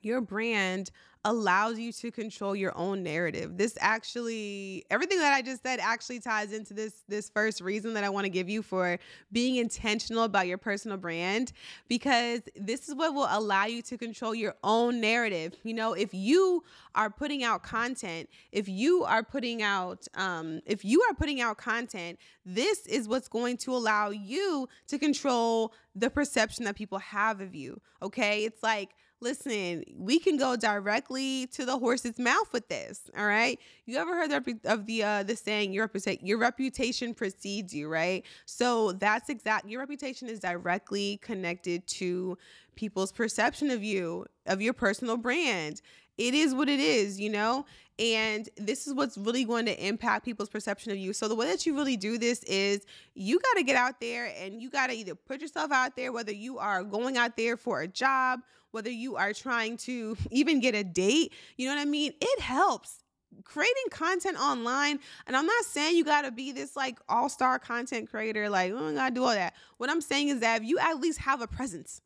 your 0.01 0.21
brand 0.21 0.91
allows 1.25 1.77
you 1.77 1.91
to 1.91 2.11
control 2.11 2.55
your 2.55 2.71
own 2.77 3.03
narrative. 3.03 3.57
This 3.57 3.77
actually 3.81 4.85
everything 4.89 5.19
that 5.19 5.33
I 5.33 5.41
just 5.41 5.63
said 5.63 5.79
actually 5.81 6.19
ties 6.19 6.53
into 6.53 6.73
this 6.73 7.03
this 7.09 7.29
first 7.29 7.59
reason 7.59 7.93
that 7.95 8.05
I 8.05 8.09
want 8.09 8.23
to 8.23 8.29
give 8.29 8.47
you 8.47 8.61
for 8.61 8.97
being 9.31 9.57
intentional 9.57 10.23
about 10.23 10.47
your 10.47 10.57
personal 10.57 10.97
brand 10.97 11.51
because 11.89 12.41
this 12.55 12.87
is 12.87 12.95
what 12.95 13.13
will 13.13 13.27
allow 13.29 13.65
you 13.65 13.81
to 13.83 13.97
control 13.97 14.33
your 14.33 14.55
own 14.63 15.01
narrative. 15.01 15.55
You 15.63 15.73
know, 15.73 15.93
if 15.93 16.13
you 16.13 16.63
are 16.95 17.09
putting 17.09 17.43
out 17.43 17.63
content, 17.63 18.29
if 18.53 18.69
you 18.69 19.03
are 19.03 19.23
putting 19.23 19.61
out 19.61 20.07
um 20.15 20.61
if 20.65 20.85
you 20.85 21.01
are 21.01 21.13
putting 21.13 21.41
out 21.41 21.57
content, 21.57 22.17
this 22.45 22.87
is 22.87 23.09
what's 23.09 23.27
going 23.27 23.57
to 23.57 23.73
allow 23.73 24.09
you 24.09 24.69
to 24.87 24.97
control 24.97 25.73
the 25.95 26.09
perception 26.09 26.63
that 26.63 26.75
people 26.75 26.99
have 26.99 27.41
of 27.41 27.53
you. 27.53 27.81
Okay? 28.01 28.45
It's 28.45 28.63
like 28.63 28.91
listen, 29.21 29.83
we 29.95 30.19
can 30.19 30.37
go 30.37 30.55
directly 30.55 31.47
to 31.47 31.65
the 31.65 31.77
horse's 31.77 32.17
mouth 32.17 32.51
with 32.53 32.67
this. 32.69 33.09
All 33.17 33.25
right. 33.25 33.59
You 33.85 33.97
ever 33.97 34.15
heard 34.15 34.31
of 34.65 34.85
the 34.85 35.03
uh, 35.03 35.23
the 35.23 35.35
saying 35.35 35.73
your 35.73 35.83
reputation 35.83 36.25
your 36.25 36.37
reputation 36.37 37.13
precedes 37.13 37.73
you, 37.73 37.89
right? 37.89 38.25
So 38.45 38.93
that's 38.93 39.29
exact. 39.29 39.67
Your 39.67 39.79
reputation 39.79 40.29
is 40.29 40.39
directly 40.39 41.17
connected 41.21 41.85
to 41.87 42.37
people's 42.75 43.11
perception 43.11 43.69
of 43.69 43.83
you, 43.83 44.25
of 44.45 44.61
your 44.61 44.73
personal 44.73 45.17
brand. 45.17 45.81
It 46.17 46.33
is 46.33 46.53
what 46.53 46.67
it 46.67 46.79
is, 46.81 47.19
you 47.19 47.29
know? 47.29 47.65
And 47.97 48.47
this 48.55 48.87
is 48.87 48.93
what's 48.93 49.17
really 49.17 49.43
going 49.43 49.65
to 49.65 49.85
impact 49.85 50.23
people's 50.23 50.49
perception 50.49 50.91
of 50.91 50.97
you. 50.97 51.11
So, 51.11 51.27
the 51.27 51.35
way 51.35 51.47
that 51.47 51.65
you 51.65 51.75
really 51.75 51.97
do 51.97 52.17
this 52.17 52.43
is 52.43 52.85
you 53.13 53.39
got 53.39 53.57
to 53.57 53.63
get 53.63 53.75
out 53.75 53.99
there 53.99 54.33
and 54.39 54.61
you 54.61 54.69
got 54.69 54.87
to 54.87 54.93
either 54.93 55.15
put 55.15 55.41
yourself 55.41 55.71
out 55.71 55.97
there, 55.97 56.13
whether 56.13 56.31
you 56.31 56.57
are 56.57 56.83
going 56.83 57.17
out 57.17 57.35
there 57.35 57.57
for 57.57 57.81
a 57.81 57.87
job, 57.87 58.39
whether 58.71 58.89
you 58.89 59.15
are 59.15 59.33
trying 59.33 59.77
to 59.77 60.15
even 60.31 60.59
get 60.59 60.75
a 60.75 60.83
date, 60.83 61.33
you 61.57 61.67
know 61.67 61.75
what 61.75 61.81
I 61.81 61.85
mean? 61.85 62.13
It 62.21 62.39
helps. 62.41 63.03
Creating 63.43 63.83
content 63.91 64.39
online 64.39 64.99
and 65.27 65.37
i'm 65.37 65.45
not 65.45 65.63
saying 65.63 65.95
you 65.95 66.03
got 66.03 66.23
to 66.23 66.31
be 66.31 66.51
this 66.51 66.75
like 66.75 66.97
all-star 67.07 67.59
content 67.59 68.09
creator 68.09 68.49
like 68.49 68.73
oh 68.75 68.89
i 68.89 68.93
gotta 68.93 69.13
do 69.13 69.23
all 69.23 69.29
that. 69.29 69.53
What 69.77 69.89
i'm 69.89 70.01
saying 70.01 70.29
is 70.29 70.39
that 70.39 70.61
if 70.61 70.67
you 70.67 70.79
at 70.79 70.99
least 70.99 71.19
have 71.19 71.39
a 71.39 71.47
presence. 71.47 72.01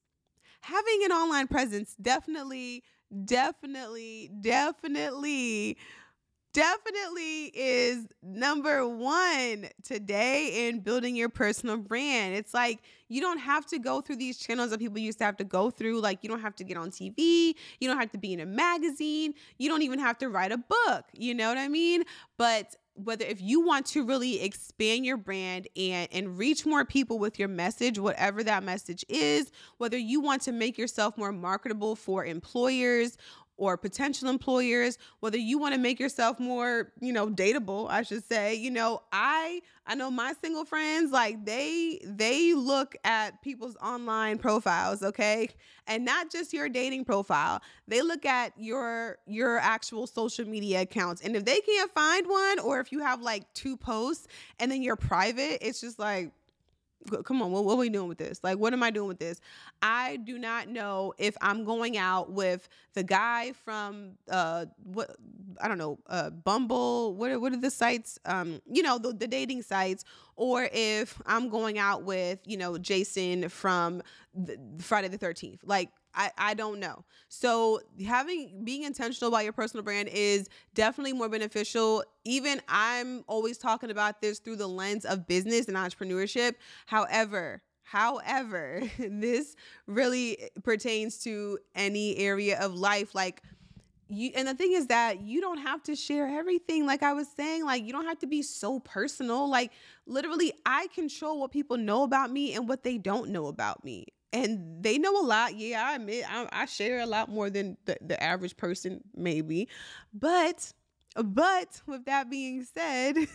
Having 0.62 1.05
an 1.05 1.12
online 1.13 1.48
presence 1.48 1.96
definitely 2.01 2.84
definitely 3.25 4.32
definitely 4.41 5.77
definitely 6.53 7.45
is 7.48 8.07
number 8.22 8.88
one 8.88 9.67
today 9.83 10.67
in 10.67 10.79
building 10.79 11.15
your 11.15 11.29
personal 11.29 11.77
brand. 11.77 12.36
It's 12.36 12.53
like 12.53 12.79
you 13.10 13.22
don't 13.22 13.39
have 13.39 13.65
to 13.67 13.79
go 13.79 14.01
through 14.01 14.17
these 14.17 14.38
channels 14.38 14.69
that 14.69 14.79
people 14.79 15.00
used 15.00 15.17
to 15.17 15.25
have 15.25 15.38
to 15.38 15.43
go 15.43 15.72
through. 15.72 16.00
Like 16.00 16.19
you 16.22 16.29
don't 16.29 16.41
have 16.41 16.55
to 16.57 16.63
get 16.63 16.77
on 16.77 16.91
TV, 16.91 17.55
you 17.79 17.88
don't 17.88 18.00
have 18.00 18.12
to 18.12 18.17
be 18.17 18.33
in 18.33 18.39
a 18.39 18.45
magazine, 18.45 19.33
you 19.57 19.67
don't 19.67 19.81
even 19.81 20.00
have 20.00 20.17
to 20.19 20.29
write 20.29 20.51
a 20.51 20.57
book. 20.57 21.05
You 21.13 21.33
know 21.33 21.50
what 21.50 21.57
I 21.57 21.67
mean? 21.67 22.03
But 22.38 22.75
whether 22.95 23.25
if 23.25 23.41
you 23.41 23.65
want 23.65 23.86
to 23.88 24.05
really 24.05 24.41
expand 24.41 25.05
your 25.05 25.17
brand 25.17 25.67
and 25.75 26.07
and 26.12 26.38
reach 26.38 26.65
more 26.65 26.86
people 26.86 27.17
with 27.17 27.39
your 27.39 27.48
message 27.48 27.98
whatever 27.98 28.43
that 28.43 28.63
message 28.63 29.03
is 29.10 29.51
whether 29.77 29.98
you 29.98 30.22
want 30.22 30.43
to 30.43 30.51
make 30.51 30.77
yourself 30.77 31.17
more 31.17 31.31
marketable 31.31 31.95
for 31.95 32.24
employers 32.24 33.17
or 33.63 33.77
potential 33.77 34.29
employers 34.29 34.98
whether 35.22 35.38
you 35.38 35.58
want 35.58 35.74
to 35.74 35.79
make 35.79 36.00
yourself 36.00 36.39
more 36.39 36.91
you 37.00 37.13
know 37.13 37.27
dateable 37.27 37.89
i 37.89 38.01
should 38.03 38.24
say. 38.25 38.53
You 38.55 38.72
know 38.72 39.01
i 39.12 39.62
i 39.88 39.96
know 39.96 40.12
my 40.12 40.34
single 40.41 40.65
friends 40.65 41.12
like 41.12 41.46
they 41.46 42.00
they 42.03 42.53
look 42.53 42.96
at 43.03 43.41
people's 43.41 43.75
online 43.77 44.38
profiles 44.38 45.01
okay? 45.03 45.50
And 45.88 46.05
not 46.05 46.32
just 46.32 46.53
your 46.53 46.70
dating 46.70 47.05
profile. 47.05 47.62
They 47.88 48.01
look 48.01 48.25
at 48.25 48.53
your 48.58 49.17
your 49.25 49.58
actual 49.58 50.08
social 50.08 50.46
media 50.48 50.82
accounts. 50.82 51.22
And 51.22 51.36
if 51.36 51.46
they 51.46 51.60
can't 51.60 51.91
find 51.91 52.27
one 52.27 52.60
or 52.60 52.79
if 52.79 52.91
you 52.91 53.00
have 53.00 53.22
like 53.22 53.51
two 53.53 53.77
posts 53.77 54.27
and 54.60 54.72
then 54.72 54.82
you're 54.82 54.96
private 54.96 55.65
it's 55.65 55.82
just 55.82 56.00
like 56.00 56.32
come 57.24 57.41
on 57.41 57.51
what, 57.51 57.65
what, 57.65 57.74
are 57.74 57.77
we 57.77 57.89
doing 57.89 58.07
with 58.07 58.17
this? 58.17 58.39
Like 58.43 58.57
what 58.57 58.74
am 58.74 58.83
i 58.83 58.89
doing 58.89 59.07
with 59.07 59.19
this? 59.19 59.39
I 59.81 60.17
do 60.17 60.38
not 60.38 60.67
know 60.67 61.13
if 61.17 61.36
i'm 61.41 61.63
going 61.63 61.98
out 61.98 62.31
with 62.31 62.67
the 62.93 63.03
guy 63.03 63.51
from 63.51 64.12
uh 64.29 64.65
what 64.83 65.15
i 65.62 65.67
don't 65.67 65.77
know 65.77 66.00
uh 66.07 66.29
bumble 66.29 67.15
what 67.15 67.31
are, 67.31 67.39
what 67.39 67.53
are 67.53 67.62
the 67.62 67.72
sites 67.72 68.19
um 68.25 68.62
you 68.69 68.83
know 68.83 68.98
the, 68.98 69.13
the 69.13 69.27
dating 69.27 69.62
sites 69.62 70.03
or 70.36 70.69
if 70.74 71.22
i'm 71.25 71.50
going 71.50 71.77
out 71.77 72.03
with 72.03 72.39
you 72.45 72.57
know 72.57 72.77
jason 72.77 73.50
from 73.50 74.01
the, 74.33 74.57
friday 74.79 75.07
the 75.07 75.17
13th 75.17 75.60
like 75.63 75.89
I, 76.15 76.32
I 76.38 76.53
don't 76.53 76.79
know. 76.79 77.05
So 77.29 77.82
having 78.05 78.63
being 78.63 78.84
intentional 78.84 79.29
about 79.29 79.43
your 79.43 79.53
personal 79.53 79.84
brand 79.84 80.10
is 80.10 80.50
definitely 80.74 81.13
more 81.13 81.29
beneficial. 81.29 82.03
Even 82.25 82.62
I'm 82.67 83.24
always 83.27 83.58
talking 83.58 83.89
about 83.89 84.22
this 84.22 84.39
through 84.39 84.58
the 84.58 84.67
lens 84.67 85.05
of 85.05 85.27
business 85.27 85.67
and 85.67 85.77
entrepreneurship. 85.77 86.55
However, 86.86 87.62
however, 87.84 88.82
this 89.00 89.55
really 89.88 90.38
pertains 90.63 91.20
to 91.24 91.60
any 91.75 92.17
area 92.17 92.60
of 92.60 92.75
life 92.75 93.15
like 93.15 93.41
you 94.10 94.32
and 94.36 94.48
the 94.48 94.53
thing 94.53 94.74
is 94.74 94.88
that 94.88 95.22
you 95.22 95.41
don't 95.41 95.58
have 95.58 95.82
to 95.82 95.96
share 95.96 96.27
everything 96.27 96.86
like 96.86 97.03
i 97.03 97.13
was 97.13 97.27
saying 97.36 97.65
like 97.65 97.84
you 97.84 97.91
don't 97.91 98.05
have 98.05 98.20
to 98.20 98.27
be 98.27 98.41
so 98.41 98.79
personal 98.79 99.50
like 99.50 99.72
literally 100.05 100.53
i 100.65 100.88
control 100.93 101.39
what 101.39 101.51
people 101.51 101.77
know 101.77 102.03
about 102.03 102.29
me 102.29 102.53
and 102.53 102.67
what 102.67 102.84
they 102.84 102.98
don't 102.98 103.29
know 103.29 103.48
about 103.48 103.84
me 103.84 104.05
and 104.34 104.84
they 104.84 104.98
know 104.98 105.22
a 105.22 105.25
lot. 105.25 105.56
Yeah, 105.56 105.86
I 105.86 105.96
admit 105.96 106.25
I, 106.30 106.48
I 106.52 106.66
share 106.66 107.00
a 107.00 107.06
lot 107.06 107.30
more 107.30 107.50
than 107.50 107.78
the, 107.86 107.98
the 108.02 108.22
average 108.22 108.58
person, 108.58 109.02
maybe. 109.16 109.70
But, 110.13 110.74
but 111.16 111.82
with 111.86 112.06
that 112.06 112.30
being 112.30 112.66
said, 112.66 113.16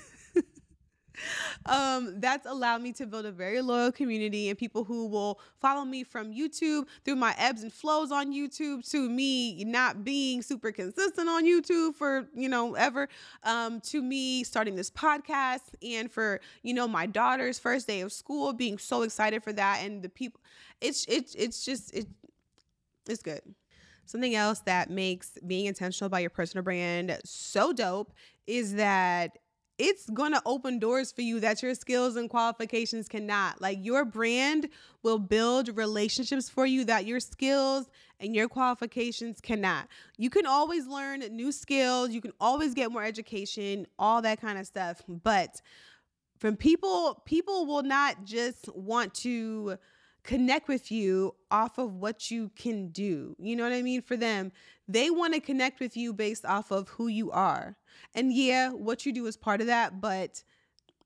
um, 1.66 2.20
that's 2.20 2.46
allowed 2.46 2.82
me 2.82 2.92
to 2.92 3.06
build 3.06 3.26
a 3.26 3.32
very 3.32 3.60
loyal 3.60 3.92
community 3.92 4.48
and 4.48 4.58
people 4.58 4.84
who 4.84 5.06
will 5.06 5.40
follow 5.60 5.84
me 5.84 6.04
from 6.04 6.32
YouTube 6.32 6.86
through 7.04 7.16
my 7.16 7.34
ebbs 7.38 7.62
and 7.62 7.72
flows 7.72 8.12
on 8.12 8.32
YouTube 8.32 8.88
to 8.90 9.08
me 9.08 9.64
not 9.64 10.04
being 10.04 10.42
super 10.42 10.72
consistent 10.72 11.28
on 11.28 11.44
YouTube 11.44 11.94
for, 11.94 12.28
you 12.34 12.48
know, 12.48 12.74
ever, 12.74 13.08
um, 13.44 13.80
to 13.80 14.02
me 14.02 14.44
starting 14.44 14.76
this 14.76 14.90
podcast 14.90 15.74
and 15.82 16.10
for, 16.10 16.40
you 16.62 16.74
know, 16.74 16.88
my 16.88 17.06
daughter's 17.06 17.58
first 17.58 17.86
day 17.86 18.00
of 18.00 18.12
school, 18.12 18.52
being 18.52 18.78
so 18.78 19.02
excited 19.02 19.42
for 19.42 19.52
that. 19.52 19.80
And 19.82 20.02
the 20.02 20.08
people, 20.08 20.40
it's, 20.80 21.04
it's, 21.08 21.34
it's 21.34 21.64
just, 21.64 21.94
it, 21.94 22.06
it's 23.08 23.22
good. 23.22 23.42
Something 24.06 24.34
else 24.34 24.60
that 24.60 24.88
makes 24.88 25.32
being 25.46 25.66
intentional 25.66 26.06
about 26.06 26.22
your 26.22 26.30
personal 26.30 26.64
brand 26.64 27.18
so 27.24 27.74
dope 27.74 28.12
is 28.46 28.76
that 28.76 29.36
it's 29.78 30.10
going 30.10 30.32
to 30.32 30.42
open 30.44 30.80
doors 30.80 31.12
for 31.12 31.22
you 31.22 31.38
that 31.40 31.62
your 31.62 31.74
skills 31.74 32.16
and 32.16 32.28
qualifications 32.28 33.08
cannot. 33.08 33.60
Like 33.60 33.78
your 33.80 34.04
brand 34.04 34.68
will 35.02 35.18
build 35.18 35.76
relationships 35.76 36.48
for 36.48 36.66
you 36.66 36.84
that 36.86 37.06
your 37.06 37.20
skills 37.20 37.88
and 38.20 38.34
your 38.34 38.48
qualifications 38.48 39.40
cannot. 39.40 39.86
You 40.16 40.30
can 40.30 40.46
always 40.46 40.86
learn 40.86 41.20
new 41.30 41.52
skills, 41.52 42.10
you 42.10 42.20
can 42.20 42.32
always 42.40 42.74
get 42.74 42.90
more 42.90 43.04
education, 43.04 43.86
all 43.98 44.20
that 44.22 44.40
kind 44.40 44.58
of 44.58 44.66
stuff. 44.66 45.02
But 45.08 45.62
from 46.38 46.56
people, 46.56 47.22
people 47.24 47.66
will 47.66 47.82
not 47.84 48.24
just 48.24 48.68
want 48.74 49.14
to 49.14 49.78
connect 50.24 50.68
with 50.68 50.92
you 50.92 51.34
off 51.50 51.78
of 51.78 51.94
what 51.94 52.30
you 52.30 52.50
can 52.54 52.88
do. 52.88 53.34
You 53.38 53.56
know 53.56 53.62
what 53.62 53.72
I 53.72 53.82
mean? 53.82 54.02
For 54.02 54.16
them, 54.16 54.52
they 54.86 55.08
want 55.10 55.34
to 55.34 55.40
connect 55.40 55.80
with 55.80 55.96
you 55.96 56.12
based 56.12 56.44
off 56.44 56.70
of 56.70 56.88
who 56.90 57.06
you 57.08 57.30
are. 57.30 57.77
And 58.14 58.32
yeah, 58.32 58.70
what 58.70 59.06
you 59.06 59.12
do 59.12 59.26
is 59.26 59.36
part 59.36 59.60
of 59.60 59.66
that, 59.66 60.00
but 60.00 60.42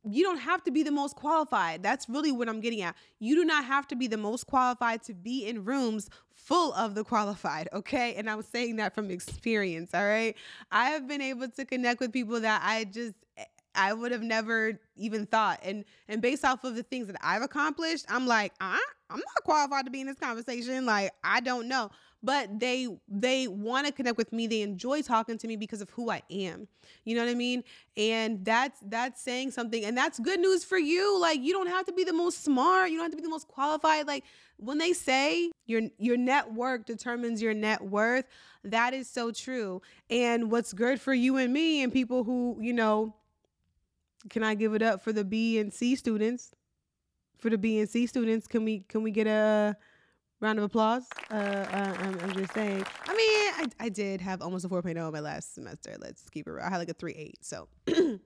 you 0.04 0.24
don't 0.24 0.38
have 0.38 0.64
to 0.64 0.70
be 0.70 0.82
the 0.82 0.90
most 0.90 1.14
qualified. 1.14 1.82
That's 1.82 2.08
really 2.08 2.32
what 2.32 2.48
I'm 2.48 2.60
getting 2.60 2.82
at. 2.82 2.96
You 3.20 3.36
do 3.36 3.44
not 3.44 3.64
have 3.64 3.86
to 3.88 3.96
be 3.96 4.08
the 4.08 4.16
most 4.16 4.46
qualified 4.46 5.02
to 5.04 5.14
be 5.14 5.46
in 5.46 5.64
rooms 5.64 6.10
full 6.34 6.72
of 6.74 6.94
the 6.94 7.04
qualified, 7.04 7.68
okay? 7.72 8.14
And 8.14 8.28
I'm 8.28 8.42
saying 8.42 8.76
that 8.76 8.94
from 8.94 9.10
experience, 9.10 9.90
all 9.94 10.04
right? 10.04 10.36
I 10.70 10.86
have 10.90 11.06
been 11.06 11.20
able 11.20 11.48
to 11.48 11.64
connect 11.64 12.00
with 12.00 12.12
people 12.12 12.40
that 12.40 12.62
I 12.64 12.84
just 12.84 13.14
I 13.74 13.94
would 13.94 14.12
have 14.12 14.22
never 14.22 14.78
even 14.96 15.26
thought. 15.26 15.60
And 15.62 15.84
and 16.08 16.20
based 16.20 16.44
off 16.44 16.64
of 16.64 16.74
the 16.74 16.82
things 16.82 17.06
that 17.06 17.16
I've 17.22 17.42
accomplished, 17.42 18.04
I'm 18.08 18.26
like, 18.26 18.52
uh, 18.60 18.76
I'm 19.08 19.18
not 19.18 19.44
qualified 19.44 19.86
to 19.86 19.90
be 19.90 20.00
in 20.00 20.06
this 20.06 20.18
conversation. 20.18 20.84
Like, 20.84 21.12
I 21.24 21.40
don't 21.40 21.68
know. 21.68 21.90
But 22.22 22.60
they 22.60 22.88
they 23.08 23.48
want 23.48 23.86
to 23.86 23.92
connect 23.92 24.16
with 24.16 24.32
me. 24.32 24.46
They 24.46 24.62
enjoy 24.62 25.02
talking 25.02 25.38
to 25.38 25.48
me 25.48 25.56
because 25.56 25.80
of 25.80 25.90
who 25.90 26.10
I 26.10 26.22
am. 26.30 26.68
You 27.04 27.16
know 27.16 27.24
what 27.24 27.30
I 27.30 27.34
mean? 27.34 27.64
And 27.96 28.44
that's 28.44 28.78
that's 28.86 29.20
saying 29.20 29.50
something. 29.50 29.84
And 29.84 29.96
that's 29.96 30.20
good 30.20 30.38
news 30.38 30.64
for 30.64 30.78
you. 30.78 31.20
Like, 31.20 31.40
you 31.40 31.52
don't 31.52 31.66
have 31.66 31.86
to 31.86 31.92
be 31.92 32.04
the 32.04 32.12
most 32.12 32.44
smart. 32.44 32.90
You 32.90 32.96
don't 32.96 33.04
have 33.04 33.12
to 33.12 33.16
be 33.16 33.22
the 33.22 33.28
most 33.28 33.48
qualified. 33.48 34.06
Like 34.06 34.24
when 34.56 34.78
they 34.78 34.92
say 34.92 35.50
your 35.66 35.82
your 35.98 36.16
network 36.16 36.86
determines 36.86 37.42
your 37.42 37.54
net 37.54 37.82
worth, 37.82 38.26
that 38.62 38.94
is 38.94 39.08
so 39.08 39.32
true. 39.32 39.82
And 40.08 40.50
what's 40.50 40.72
good 40.72 41.00
for 41.00 41.12
you 41.12 41.36
and 41.38 41.52
me 41.52 41.82
and 41.82 41.92
people 41.92 42.22
who, 42.22 42.56
you 42.60 42.72
know, 42.72 43.14
can 44.30 44.44
I 44.44 44.54
give 44.54 44.74
it 44.74 44.82
up 44.82 45.02
for 45.02 45.12
the 45.12 45.24
B 45.24 45.58
and 45.58 45.72
C 45.72 45.96
students? 45.96 46.52
For 47.38 47.50
the 47.50 47.58
B 47.58 47.80
and 47.80 47.88
C 47.88 48.06
students, 48.06 48.46
can 48.46 48.64
we 48.64 48.80
can 48.88 49.02
we 49.02 49.10
get 49.10 49.26
a 49.26 49.76
round 50.42 50.58
of 50.58 50.64
applause? 50.64 51.04
Uh, 51.30 51.34
uh 51.34 51.94
I'm, 51.98 52.20
I'm, 52.20 52.32
just 52.34 52.52
saying. 52.52 52.84
I 53.06 53.14
mean, 53.14 53.70
I, 53.80 53.86
I 53.86 53.88
did 53.88 54.20
have 54.20 54.42
almost 54.42 54.64
a 54.64 54.68
4.0 54.68 54.90
in 54.90 55.12
my 55.12 55.20
last 55.20 55.54
semester. 55.54 55.96
Let's 55.98 56.28
keep 56.28 56.46
it 56.46 56.50
real. 56.50 56.64
I 56.64 56.68
had 56.68 56.78
like 56.78 56.90
a 56.90 56.94
3.8. 56.94 57.32
So 57.40 57.68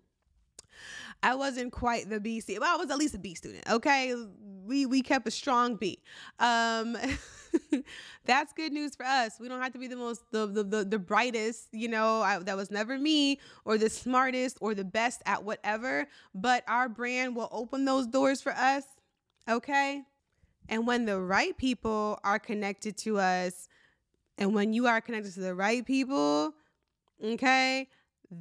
I 1.22 1.34
wasn't 1.34 1.72
quite 1.72 2.08
the 2.08 2.20
B 2.20 2.40
C, 2.40 2.58
but 2.58 2.68
I 2.68 2.76
was 2.76 2.90
at 2.90 2.98
least 2.98 3.14
a 3.14 3.18
B 3.18 3.34
student. 3.34 3.68
Okay, 3.70 4.14
we 4.64 4.86
we 4.86 5.02
kept 5.02 5.26
a 5.28 5.30
strong 5.30 5.76
B. 5.76 6.02
Um, 6.38 6.96
that's 8.24 8.52
good 8.52 8.72
news 8.72 8.96
for 8.96 9.04
us. 9.04 9.36
We 9.40 9.48
don't 9.48 9.60
have 9.60 9.72
to 9.72 9.78
be 9.78 9.88
the 9.88 9.96
most 9.96 10.22
the 10.32 10.46
the 10.46 10.62
the, 10.62 10.84
the 10.84 10.98
brightest. 10.98 11.68
You 11.72 11.88
know, 11.88 12.22
I, 12.22 12.38
that 12.40 12.56
was 12.56 12.70
never 12.70 12.98
me, 12.98 13.40
or 13.64 13.78
the 13.78 13.90
smartest, 13.90 14.58
or 14.60 14.74
the 14.74 14.84
best 14.84 15.22
at 15.26 15.44
whatever. 15.44 16.06
But 16.34 16.64
our 16.68 16.88
brand 16.88 17.36
will 17.36 17.48
open 17.50 17.84
those 17.84 18.06
doors 18.06 18.42
for 18.42 18.52
us. 18.52 18.84
Okay, 19.48 20.02
and 20.68 20.86
when 20.86 21.04
the 21.04 21.20
right 21.20 21.56
people 21.56 22.18
are 22.24 22.38
connected 22.38 22.96
to 22.98 23.18
us, 23.18 23.68
and 24.38 24.54
when 24.54 24.72
you 24.72 24.86
are 24.86 25.00
connected 25.00 25.32
to 25.34 25.40
the 25.40 25.54
right 25.54 25.84
people, 25.84 26.52
okay 27.24 27.88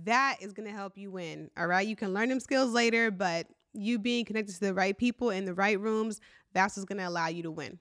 that 0.04 0.38
is 0.42 0.54
going 0.54 0.68
to 0.68 0.74
help 0.74 0.98
you 0.98 1.12
win. 1.12 1.50
All 1.58 1.68
right. 1.68 1.88
You 1.88 1.96
can 1.96 2.14
learn 2.14 2.30
them 2.30 2.40
skills 2.40 2.72
later, 2.72 3.12
but 3.12 3.48
you 3.74 4.00
being 4.00 4.26
connected 4.26 4.54
to 4.54 4.60
the 4.60 4.74
right 4.74 4.98
people 4.98 5.30
in 5.30 5.46
the 5.46 5.54
right 5.54 5.80
rooms, 5.80 6.22
that's 6.54 6.78
what's 6.78 6.86
going 6.86 6.98
to 7.00 7.08
allow 7.08 7.28
you 7.28 7.44
to 7.44 7.52
win. 7.52 7.80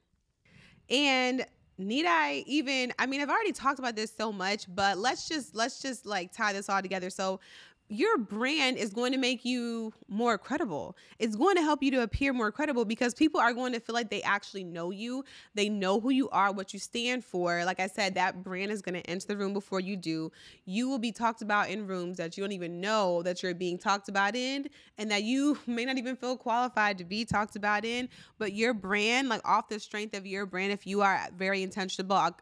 And 0.91 1.47
need 1.77 2.07
I 2.07 2.45
even 2.47 2.93
I 3.01 3.07
mean 3.07 3.21
I've 3.21 3.31
already 3.31 3.51
talked 3.53 3.79
about 3.79 3.97
this 3.97 4.13
so 4.17 4.33
much, 4.33 4.67
but 4.73 4.99
let's 4.99 5.29
just 5.29 5.55
let's 5.55 5.81
just 5.81 6.07
like 6.07 6.33
tie 6.33 6.53
this 6.53 6.69
all 6.69 6.83
together. 6.83 7.11
So 7.11 7.41
your 7.88 8.17
brand 8.17 8.79
is 8.79 8.91
going 8.95 9.12
to 9.12 9.19
make 9.19 9.45
you 9.45 9.93
more 10.09 10.38
credible. 10.38 10.97
It's 11.19 11.37
going 11.37 11.57
to 11.57 11.62
help 11.62 11.83
you 11.83 11.91
to 11.93 12.03
appear 12.03 12.33
more 12.33 12.50
credible 12.50 12.85
because 12.85 13.12
people 13.14 13.41
are 13.41 13.53
going 13.53 13.73
to 13.75 13.81
feel 13.81 13.95
like 13.95 14.11
they 14.11 14.23
actually 14.23 14.64
know 14.64 14.91
you. 14.91 15.25
They 15.55 15.69
know 15.69 16.00
who 16.00 16.11
you 16.11 16.31
are, 16.31 16.50
what 16.50 16.73
you 16.73 16.79
stand 16.79 17.25
for. 17.25 17.64
Like 17.64 17.81
I 17.81 17.87
said, 17.87 18.14
that 18.14 18.43
brand 18.43 18.73
is 18.73 18.81
going 18.81 18.95
to 18.95 19.11
enter 19.11 19.26
the 19.26 19.37
room 19.37 19.53
before 19.53 19.81
you 19.81 19.97
do. 19.97 20.33
You 20.64 20.88
will 20.88 20.99
be 20.99 21.12
talked 21.12 21.43
about 21.43 21.69
in 21.69 21.87
rooms 21.87 22.17
that 22.17 22.37
you 22.37 22.43
don't 22.43 22.53
even 22.53 22.81
know 22.81 23.23
that 23.23 23.43
you're 23.43 23.55
being 23.55 23.79
talked 23.79 24.09
about 24.09 24.35
in 24.35 24.69
and 24.97 25.11
that 25.11 25.23
you 25.23 25.59
may 25.67 25.85
not 25.85 25.99
even 25.99 26.17
feel 26.17 26.37
qualified 26.37 26.99
to 26.99 27.05
be 27.05 27.25
talked 27.25 27.55
about 27.55 27.85
in. 27.85 28.09
But 28.38 28.55
your 28.55 28.73
brand, 28.73 29.29
like 29.29 29.47
off 29.47 29.69
the 29.69 29.79
strength 29.79 30.17
of 30.17 30.26
your 30.26 30.47
brand, 30.47 30.73
if 30.73 30.87
you 30.87 31.03
are 31.03 31.29
very 31.37 31.62
intentional 31.62 31.95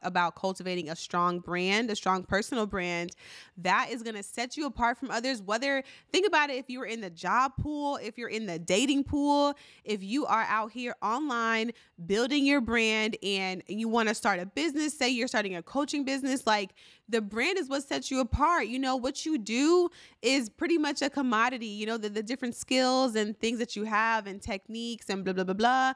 about 0.02 0.36
cultivating 0.36 0.88
a 0.88 0.96
strong 0.96 1.40
brand, 1.40 1.90
a 1.90 1.96
strong 1.96 2.22
personal 2.22 2.66
brand, 2.66 3.12
that 3.58 3.88
is 3.90 4.02
going 4.02 4.16
to 4.16 4.22
set 4.22 4.56
you 4.56 4.66
apart 4.66 4.98
from 4.98 5.10
others 5.10 5.41
whether 5.46 5.82
think 6.10 6.26
about 6.26 6.50
it 6.50 6.56
if 6.56 6.68
you're 6.68 6.86
in 6.86 7.00
the 7.00 7.10
job 7.10 7.52
pool, 7.60 7.96
if 7.96 8.18
you're 8.18 8.28
in 8.28 8.46
the 8.46 8.58
dating 8.58 9.04
pool, 9.04 9.54
if 9.84 10.02
you 10.02 10.26
are 10.26 10.42
out 10.42 10.72
here 10.72 10.94
online 11.02 11.72
building 12.06 12.46
your 12.46 12.60
brand 12.60 13.16
and 13.22 13.62
you 13.68 13.88
want 13.88 14.08
to 14.08 14.14
start 14.14 14.40
a 14.40 14.46
business, 14.46 14.96
say 14.96 15.08
you're 15.08 15.28
starting 15.28 15.56
a 15.56 15.62
coaching 15.62 16.04
business, 16.04 16.46
like 16.46 16.74
the 17.08 17.20
brand 17.20 17.58
is 17.58 17.68
what 17.68 17.82
sets 17.82 18.10
you 18.10 18.20
apart. 18.20 18.66
You 18.66 18.78
know, 18.78 18.96
what 18.96 19.26
you 19.26 19.38
do 19.38 19.88
is 20.22 20.48
pretty 20.48 20.78
much 20.78 21.02
a 21.02 21.10
commodity, 21.10 21.66
you 21.66 21.86
know, 21.86 21.96
the, 21.96 22.08
the 22.08 22.22
different 22.22 22.54
skills 22.54 23.14
and 23.14 23.38
things 23.38 23.58
that 23.58 23.76
you 23.76 23.84
have 23.84 24.26
and 24.26 24.40
techniques 24.40 25.08
and 25.08 25.24
blah, 25.24 25.32
blah, 25.32 25.44
blah, 25.44 25.54
blah. 25.54 25.92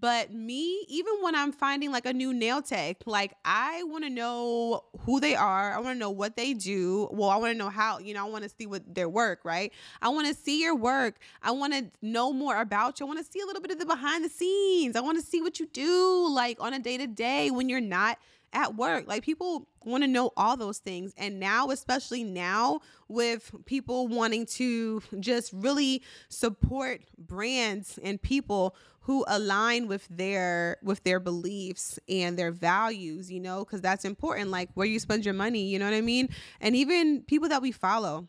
But 0.00 0.32
me, 0.32 0.84
even 0.88 1.14
when 1.22 1.34
I'm 1.34 1.50
finding 1.50 1.90
like 1.90 2.06
a 2.06 2.12
new 2.12 2.32
nail 2.32 2.62
tech, 2.62 2.98
like 3.06 3.34
I 3.44 3.82
want 3.84 4.04
to 4.04 4.10
know 4.10 4.84
who 5.00 5.18
they 5.18 5.34
are. 5.34 5.74
I 5.74 5.78
want 5.78 5.96
to 5.96 5.98
know 5.98 6.10
what 6.10 6.36
they 6.36 6.54
do. 6.54 7.08
Well, 7.10 7.30
I 7.30 7.36
want 7.36 7.52
to 7.52 7.58
know 7.58 7.68
how, 7.68 7.98
you 7.98 8.14
know, 8.14 8.26
I 8.26 8.30
want 8.30 8.44
to 8.44 8.50
see 8.50 8.66
what 8.66 8.94
their 8.94 9.08
work, 9.08 9.40
right? 9.44 9.72
I 10.00 10.08
want 10.10 10.28
to 10.28 10.34
see 10.34 10.60
your 10.62 10.76
work. 10.76 11.18
I 11.42 11.50
want 11.50 11.72
to 11.72 11.86
know 12.00 12.32
more 12.32 12.60
about 12.60 13.00
you. 13.00 13.06
I 13.06 13.08
want 13.08 13.24
to 13.24 13.30
see 13.30 13.40
a 13.40 13.46
little 13.46 13.62
bit 13.62 13.72
of 13.72 13.78
the 13.78 13.86
behind 13.86 14.24
the 14.24 14.28
scenes. 14.28 14.94
I 14.94 15.00
want 15.00 15.18
to 15.18 15.24
see 15.24 15.42
what 15.42 15.58
you 15.58 15.66
do 15.66 16.28
like 16.30 16.58
on 16.60 16.74
a 16.74 16.78
day 16.78 16.96
to 16.98 17.06
day 17.06 17.50
when 17.50 17.68
you're 17.68 17.80
not 17.80 18.18
at 18.52 18.76
work. 18.76 19.06
Like 19.06 19.22
people 19.22 19.68
want 19.84 20.04
to 20.04 20.08
know 20.08 20.30
all 20.36 20.56
those 20.56 20.78
things. 20.78 21.12
And 21.16 21.40
now, 21.40 21.70
especially 21.70 22.24
now, 22.24 22.80
with 23.08 23.50
people 23.64 24.08
wanting 24.08 24.46
to 24.46 25.02
just 25.20 25.52
really 25.52 26.02
support 26.28 27.02
brands 27.16 27.98
and 28.02 28.20
people 28.20 28.74
who 29.00 29.24
align 29.26 29.88
with 29.88 30.06
their 30.10 30.76
with 30.82 31.02
their 31.04 31.18
beliefs 31.18 31.98
and 32.08 32.38
their 32.38 32.52
values, 32.52 33.30
you 33.30 33.40
know, 33.40 33.64
because 33.64 33.80
that's 33.80 34.04
important. 34.04 34.50
Like 34.50 34.68
where 34.74 34.86
you 34.86 34.98
spend 34.98 35.24
your 35.24 35.34
money, 35.34 35.64
you 35.64 35.78
know 35.78 35.86
what 35.86 35.94
I 35.94 36.02
mean? 36.02 36.28
And 36.60 36.76
even 36.76 37.22
people 37.22 37.48
that 37.48 37.62
we 37.62 37.72
follow. 37.72 38.28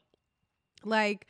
Like 0.86 1.28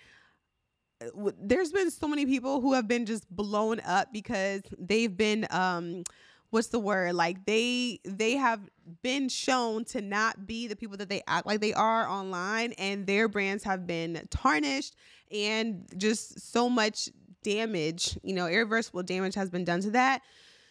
there's 1.41 1.71
been 1.71 1.89
so 1.89 2.07
many 2.07 2.25
people 2.25 2.61
who 2.61 2.73
have 2.73 2.87
been 2.87 3.05
just 3.05 3.29
blown 3.33 3.79
up 3.81 4.09
because 4.11 4.61
they've 4.77 5.15
been 5.15 5.47
um 5.49 6.03
what's 6.49 6.67
the 6.67 6.79
word? 6.79 7.13
Like 7.15 7.45
they 7.45 7.99
they 8.03 8.33
have 8.33 8.61
been 9.03 9.29
shown 9.29 9.85
to 9.85 10.01
not 10.01 10.47
be 10.47 10.67
the 10.67 10.75
people 10.75 10.97
that 10.97 11.09
they 11.09 11.21
act 11.27 11.45
like 11.45 11.59
they 11.59 11.73
are 11.73 12.07
online 12.07 12.73
and 12.73 13.05
their 13.05 13.27
brands 13.27 13.63
have 13.63 13.85
been 13.85 14.27
tarnished 14.31 14.95
and 15.31 15.87
just 15.97 16.51
so 16.51 16.69
much 16.69 17.09
damage 17.43 18.17
you 18.23 18.33
know 18.33 18.47
irreversible 18.47 19.03
damage 19.03 19.35
has 19.35 19.49
been 19.49 19.63
done 19.63 19.81
to 19.81 19.91
that. 19.91 20.21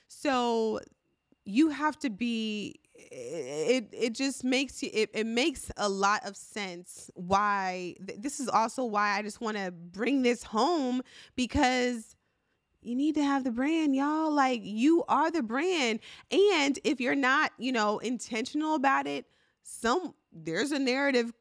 So 0.08 0.80
you 1.44 1.70
have 1.70 1.98
to 2.00 2.10
be 2.10 2.74
it 3.10 3.88
it 3.92 4.12
just 4.14 4.44
makes 4.44 4.82
you 4.82 4.90
it, 4.92 5.10
it 5.14 5.26
makes 5.26 5.70
a 5.76 5.88
lot 5.88 6.24
of 6.26 6.36
sense 6.36 7.10
why 7.14 7.94
this 8.18 8.40
is 8.40 8.48
also 8.48 8.84
why 8.84 9.16
i 9.16 9.22
just 9.22 9.40
want 9.40 9.56
to 9.56 9.70
bring 9.70 10.22
this 10.22 10.42
home 10.42 11.00
because 11.36 12.16
you 12.82 12.94
need 12.94 13.14
to 13.16 13.24
have 13.24 13.44
the 13.44 13.50
brand, 13.50 13.94
y'all. 13.94 14.32
Like 14.32 14.60
you 14.62 15.04
are 15.08 15.30
the 15.30 15.42
brand. 15.42 16.00
And 16.30 16.78
if 16.84 17.00
you're 17.00 17.14
not, 17.14 17.52
you 17.58 17.72
know, 17.72 17.98
intentional 17.98 18.74
about 18.74 19.06
it, 19.06 19.26
some 19.62 20.14
there's 20.32 20.72
a 20.72 20.78
narrative 20.78 21.32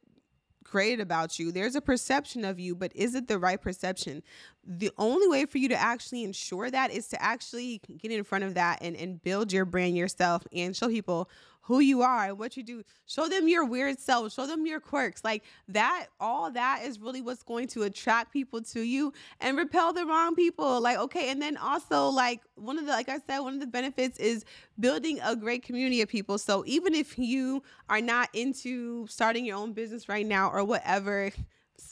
created 0.64 1.00
about 1.00 1.40
you. 1.40 1.52
There's 1.52 1.76
a 1.76 1.82
perception 1.82 2.44
of 2.44 2.60
you, 2.60 2.76
but 2.76 2.92
is 2.94 3.16
it 3.16 3.28
the 3.28 3.40
right 3.40 3.62
perception? 3.62 4.22
The 4.66 4.92
only 4.98 5.28
way 5.28 5.46
for 5.46 5.58
you 5.58 5.70
to 5.70 5.76
actually 5.76 6.24
ensure 6.24 6.70
that 6.70 6.92
is 6.92 7.08
to 7.10 7.22
actually 7.24 7.82
get 7.98 8.12
in 8.12 8.24
front 8.24 8.44
of 8.44 8.56
that 8.56 8.80
and, 8.82 8.96
and 8.96 9.22
build 9.24 9.54
your 9.54 9.66
brand 9.66 9.96
yourself 9.96 10.46
and 10.52 10.76
show 10.76 10.90
people 10.90 11.30
who 11.68 11.82
you 11.82 12.02
are 12.02 12.30
and 12.30 12.40
what 12.40 12.56
you 12.56 12.64
do. 12.64 12.82
Show 13.08 13.28
them 13.28 13.50
your 13.50 13.66
weird 13.66 14.00
self, 14.00 14.32
show 14.32 14.48
them 14.48 14.66
your 14.66 14.80
quirks. 14.80 15.22
Like 15.26 15.44
that, 15.68 16.08
all 16.18 16.50
that 16.52 16.84
is 16.86 16.98
really 16.98 17.22
what's 17.22 17.44
going 17.44 17.68
to 17.70 17.84
attract 17.84 18.32
people 18.32 18.62
to 18.62 18.80
you 18.80 19.12
and 19.42 19.58
repel 19.58 19.92
the 19.92 20.06
wrong 20.06 20.34
people. 20.34 20.80
Like, 20.80 20.98
okay. 20.98 21.30
And 21.30 21.42
then 21.42 21.58
also, 21.58 22.08
like, 22.08 22.40
one 22.56 22.80
of 22.80 22.86
the, 22.86 22.94
like 22.94 23.10
I 23.10 23.20
said, 23.20 23.40
one 23.40 23.54
of 23.54 23.60
the 23.60 23.68
benefits 23.68 24.18
is 24.18 24.46
building 24.80 25.20
a 25.22 25.36
great 25.36 25.62
community 25.62 26.02
of 26.02 26.08
people. 26.08 26.38
So 26.38 26.64
even 26.66 26.96
if 26.96 27.20
you 27.20 27.62
are 27.90 28.00
not 28.00 28.30
into 28.34 29.06
starting 29.08 29.44
your 29.44 29.58
own 29.58 29.74
business 29.74 30.08
right 30.08 30.26
now 30.26 30.50
or 30.50 30.64
whatever, 30.64 31.32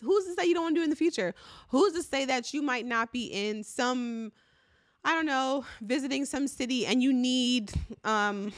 who's 0.02 0.26
to 0.26 0.36
say 0.36 0.48
you 0.48 0.54
don't 0.54 0.64
want 0.64 0.76
to 0.76 0.80
do 0.80 0.84
in 0.86 0.90
the 0.90 0.96
future? 0.96 1.36
Who's 1.68 1.92
to 1.96 2.04
say 2.04 2.24
that 2.24 2.54
you 2.54 2.62
might 2.62 2.86
not 2.86 3.12
be 3.12 3.26
in 3.26 3.62
some, 3.62 4.32
I 5.04 5.16
don't 5.16 5.26
know, 5.26 5.66
visiting 5.82 6.24
some 6.24 6.48
city 6.48 6.86
and 6.86 7.04
you 7.04 7.12
need, 7.12 7.74
um, 8.06 8.54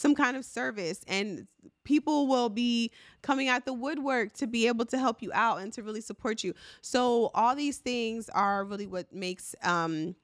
some 0.00 0.14
kind 0.14 0.34
of 0.34 0.46
service 0.46 1.04
and 1.06 1.46
people 1.84 2.26
will 2.26 2.48
be 2.48 2.90
coming 3.20 3.48
out 3.48 3.66
the 3.66 3.72
woodwork 3.74 4.32
to 4.32 4.46
be 4.46 4.66
able 4.66 4.86
to 4.86 4.98
help 4.98 5.20
you 5.20 5.30
out 5.34 5.60
and 5.60 5.74
to 5.74 5.82
really 5.82 6.00
support 6.00 6.42
you. 6.42 6.54
So 6.80 7.30
all 7.34 7.54
these 7.54 7.76
things 7.76 8.30
are 8.30 8.64
really 8.64 8.86
what 8.86 9.12
makes 9.12 9.54
um 9.62 10.16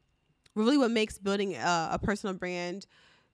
really 0.54 0.78
what 0.78 0.90
makes 0.90 1.18
building 1.18 1.56
a, 1.56 1.90
a 1.92 1.98
personal 2.02 2.34
brand 2.34 2.86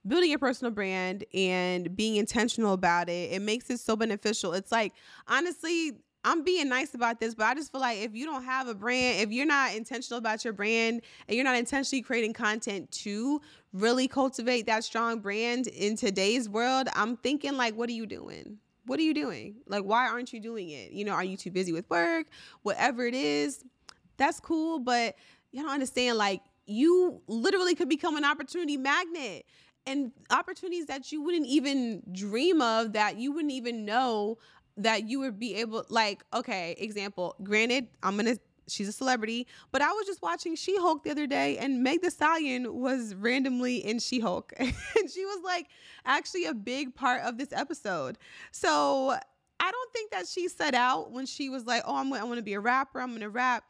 building 0.05 0.33
a 0.33 0.37
personal 0.37 0.69
brand 0.69 1.23
and 1.33 1.95
being 1.95 2.17
intentional 2.17 2.73
about 2.73 3.07
it 3.07 3.31
it 3.31 3.41
makes 3.41 3.69
it 3.69 3.79
so 3.79 3.95
beneficial. 3.95 4.51
It's 4.51 4.71
like 4.71 4.91
honestly 5.29 5.93
I'm 6.23 6.43
being 6.43 6.69
nice 6.69 6.93
about 6.93 7.19
this, 7.19 7.35
but 7.35 7.45
I 7.45 7.53
just 7.53 7.71
feel 7.71 7.81
like 7.81 7.99
if 7.99 8.15
you 8.15 8.25
don't 8.25 8.45
have 8.45 8.67
a 8.67 8.73
brand, 8.73 9.19
if 9.19 9.31
you're 9.31 9.45
not 9.45 9.75
intentional 9.75 10.17
about 10.17 10.43
your 10.45 10.53
brand 10.53 11.01
and 11.27 11.35
you're 11.35 11.43
not 11.43 11.57
intentionally 11.57 12.01
creating 12.01 12.33
content 12.33 12.89
to 12.91 13.41
really 13.73 14.07
cultivate 14.07 14.65
that 14.67 14.83
strong 14.83 15.19
brand 15.19 15.67
in 15.67 15.97
today's 15.97 16.47
world, 16.47 16.87
I'm 16.95 17.17
thinking 17.17 17.57
like, 17.57 17.75
what 17.75 17.89
are 17.89 17.93
you 17.93 18.05
doing? 18.05 18.57
What 18.85 18.99
are 18.99 19.03
you 19.03 19.13
doing? 19.13 19.55
Like, 19.67 19.83
why 19.83 20.07
aren't 20.07 20.31
you 20.31 20.39
doing 20.39 20.69
it? 20.69 20.91
You 20.91 21.05
know, 21.05 21.11
are 21.13 21.23
you 21.23 21.37
too 21.37 21.51
busy 21.51 21.73
with 21.73 21.89
work? 21.89 22.27
Whatever 22.63 23.05
it 23.05 23.15
is, 23.15 23.63
that's 24.17 24.39
cool, 24.39 24.79
but 24.79 25.15
you 25.51 25.61
don't 25.61 25.71
understand. 25.71 26.17
Like, 26.17 26.41
you 26.65 27.21
literally 27.27 27.75
could 27.75 27.89
become 27.89 28.15
an 28.15 28.25
opportunity 28.25 28.77
magnet 28.77 29.45
and 29.85 30.11
opportunities 30.29 30.85
that 30.85 31.11
you 31.11 31.21
wouldn't 31.21 31.45
even 31.47 32.01
dream 32.13 32.61
of 32.61 32.93
that 32.93 33.17
you 33.17 33.33
wouldn't 33.33 33.51
even 33.51 33.83
know 33.83 34.37
that 34.77 35.07
you 35.07 35.19
would 35.19 35.39
be 35.39 35.55
able 35.55 35.85
like 35.89 36.23
okay 36.33 36.75
example 36.77 37.35
granted 37.43 37.87
i'm 38.01 38.15
gonna 38.17 38.35
she's 38.67 38.87
a 38.87 38.91
celebrity 38.91 39.45
but 39.71 39.81
i 39.81 39.91
was 39.91 40.05
just 40.05 40.21
watching 40.21 40.55
she-hulk 40.55 41.03
the 41.03 41.11
other 41.11 41.27
day 41.27 41.57
and 41.57 41.83
Meg 41.83 42.01
Thee 42.01 42.09
Stallion 42.09 42.73
was 42.79 43.13
randomly 43.15 43.77
in 43.77 43.99
she-hulk. 43.99 44.53
And 44.59 45.11
she 45.11 45.25
was 45.25 45.41
like 45.43 45.67
actually 46.05 46.45
a 46.45 46.53
big 46.53 46.95
part 46.95 47.23
of 47.23 47.37
this 47.37 47.51
episode. 47.51 48.17
So 48.51 49.15
i 49.59 49.71
don't 49.71 49.93
think 49.93 50.11
that 50.11 50.27
she 50.27 50.47
set 50.47 50.73
out 50.73 51.11
when 51.11 51.25
she 51.25 51.49
was 51.49 51.65
like 51.65 51.83
oh 51.85 51.95
i'm, 51.97 52.11
I 52.13 52.23
want 52.23 52.37
to 52.37 52.43
be 52.43 52.53
a 52.53 52.59
rapper 52.59 53.01
i'm 53.01 53.13
gonna 53.13 53.29
rap. 53.29 53.63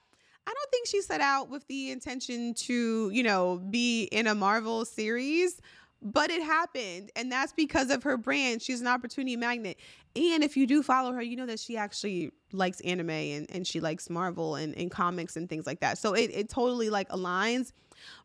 I 0.45 0.53
don't 0.53 0.71
think 0.71 0.87
she 0.87 1.01
set 1.01 1.21
out 1.21 1.49
with 1.49 1.65
the 1.67 1.91
intention 1.91 2.53
to, 2.55 3.09
you 3.13 3.23
know, 3.23 3.61
be 3.69 4.03
in 4.05 4.27
a 4.27 4.35
Marvel 4.35 4.83
series 4.83 5.61
but 6.03 6.29
it 6.29 6.43
happened 6.43 7.11
and 7.15 7.31
that's 7.31 7.53
because 7.53 7.89
of 7.89 8.03
her 8.03 8.17
brand. 8.17 8.61
She's 8.61 8.81
an 8.81 8.87
opportunity 8.87 9.35
magnet. 9.35 9.77
And 10.15 10.43
if 10.43 10.57
you 10.57 10.67
do 10.67 10.83
follow 10.83 11.11
her 11.13 11.21
you 11.21 11.35
know 11.35 11.45
that 11.45 11.59
she 11.59 11.77
actually 11.77 12.31
likes 12.51 12.81
anime 12.81 13.09
and, 13.09 13.47
and 13.49 13.65
she 13.65 13.79
likes 13.79 14.09
marvel 14.09 14.55
and, 14.55 14.77
and 14.77 14.91
comics 14.91 15.35
and 15.35 15.49
things 15.49 15.65
like 15.65 15.79
that. 15.79 15.97
So 15.97 16.13
it, 16.13 16.31
it 16.33 16.49
totally 16.49 16.89
like 16.89 17.09
aligns. 17.09 17.71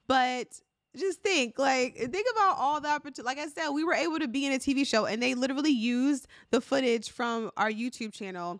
But 0.06 0.60
just 0.96 1.22
think 1.22 1.58
like 1.58 1.96
think 1.96 2.26
about 2.32 2.56
all 2.58 2.80
the 2.80 2.88
opportunity 2.88 3.22
like 3.22 3.38
i 3.38 3.46
said 3.46 3.68
we 3.68 3.84
were 3.84 3.94
able 3.94 4.18
to 4.18 4.26
be 4.26 4.46
in 4.46 4.52
a 4.52 4.58
tv 4.58 4.84
show 4.84 5.04
and 5.04 5.22
they 5.22 5.34
literally 5.34 5.70
used 5.70 6.26
the 6.50 6.60
footage 6.60 7.10
from 7.10 7.52
our 7.56 7.70
youtube 7.70 8.12
channel 8.12 8.58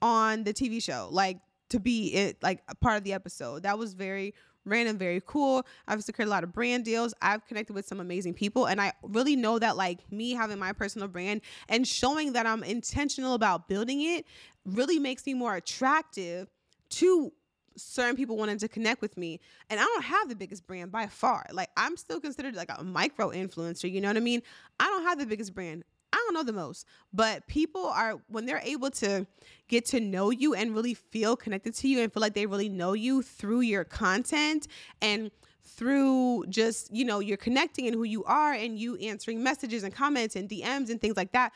on 0.00 0.44
the 0.44 0.54
tv 0.54 0.82
show 0.82 1.08
like 1.10 1.38
to 1.74 1.80
be 1.80 2.14
it 2.14 2.42
like 2.42 2.62
a 2.68 2.74
part 2.74 2.96
of 2.96 3.04
the 3.04 3.12
episode. 3.12 3.64
That 3.64 3.78
was 3.78 3.94
very 3.94 4.34
random, 4.64 4.98
very 4.98 5.22
cool. 5.24 5.66
I've 5.86 6.02
secured 6.02 6.28
a 6.28 6.30
lot 6.30 6.44
of 6.44 6.52
brand 6.52 6.84
deals. 6.84 7.14
I've 7.20 7.46
connected 7.46 7.74
with 7.74 7.86
some 7.86 8.00
amazing 8.00 8.34
people. 8.34 8.66
And 8.66 8.80
I 8.80 8.92
really 9.02 9.36
know 9.36 9.58
that, 9.58 9.76
like, 9.76 10.00
me 10.12 10.32
having 10.32 10.58
my 10.58 10.72
personal 10.72 11.08
brand 11.08 11.40
and 11.68 11.86
showing 11.86 12.32
that 12.32 12.46
I'm 12.46 12.62
intentional 12.62 13.34
about 13.34 13.68
building 13.68 14.02
it 14.02 14.26
really 14.64 14.98
makes 14.98 15.26
me 15.26 15.34
more 15.34 15.54
attractive 15.56 16.48
to 16.90 17.32
certain 17.76 18.16
people 18.16 18.36
wanting 18.36 18.58
to 18.58 18.68
connect 18.68 19.02
with 19.02 19.16
me 19.16 19.40
and 19.68 19.80
i 19.80 19.82
don't 19.82 20.04
have 20.04 20.28
the 20.28 20.36
biggest 20.36 20.64
brand 20.64 20.92
by 20.92 21.06
far 21.06 21.44
like 21.52 21.68
i'm 21.76 21.96
still 21.96 22.20
considered 22.20 22.54
like 22.54 22.70
a 22.76 22.84
micro 22.84 23.30
influencer 23.30 23.90
you 23.90 24.00
know 24.00 24.06
what 24.08 24.16
i 24.16 24.20
mean 24.20 24.40
i 24.78 24.84
don't 24.84 25.02
have 25.02 25.18
the 25.18 25.26
biggest 25.26 25.52
brand 25.54 25.82
don't 26.24 26.34
know 26.34 26.42
the 26.42 26.52
most, 26.52 26.86
but 27.12 27.46
people 27.46 27.86
are 27.86 28.20
when 28.28 28.46
they're 28.46 28.62
able 28.64 28.90
to 28.90 29.26
get 29.68 29.86
to 29.86 30.00
know 30.00 30.30
you 30.30 30.54
and 30.54 30.74
really 30.74 30.94
feel 30.94 31.36
connected 31.36 31.74
to 31.76 31.88
you 31.88 32.00
and 32.00 32.12
feel 32.12 32.20
like 32.20 32.34
they 32.34 32.46
really 32.46 32.68
know 32.68 32.92
you 32.92 33.22
through 33.22 33.60
your 33.60 33.84
content 33.84 34.66
and 35.00 35.30
through 35.62 36.44
just, 36.48 36.94
you 36.94 37.04
know, 37.04 37.20
you're 37.20 37.36
connecting 37.36 37.86
and 37.86 37.94
who 37.94 38.04
you 38.04 38.22
are 38.24 38.52
and 38.52 38.78
you 38.78 38.96
answering 38.96 39.42
messages 39.42 39.82
and 39.82 39.94
comments 39.94 40.36
and 40.36 40.48
DMs 40.48 40.90
and 40.90 41.00
things 41.00 41.16
like 41.16 41.32
that. 41.32 41.52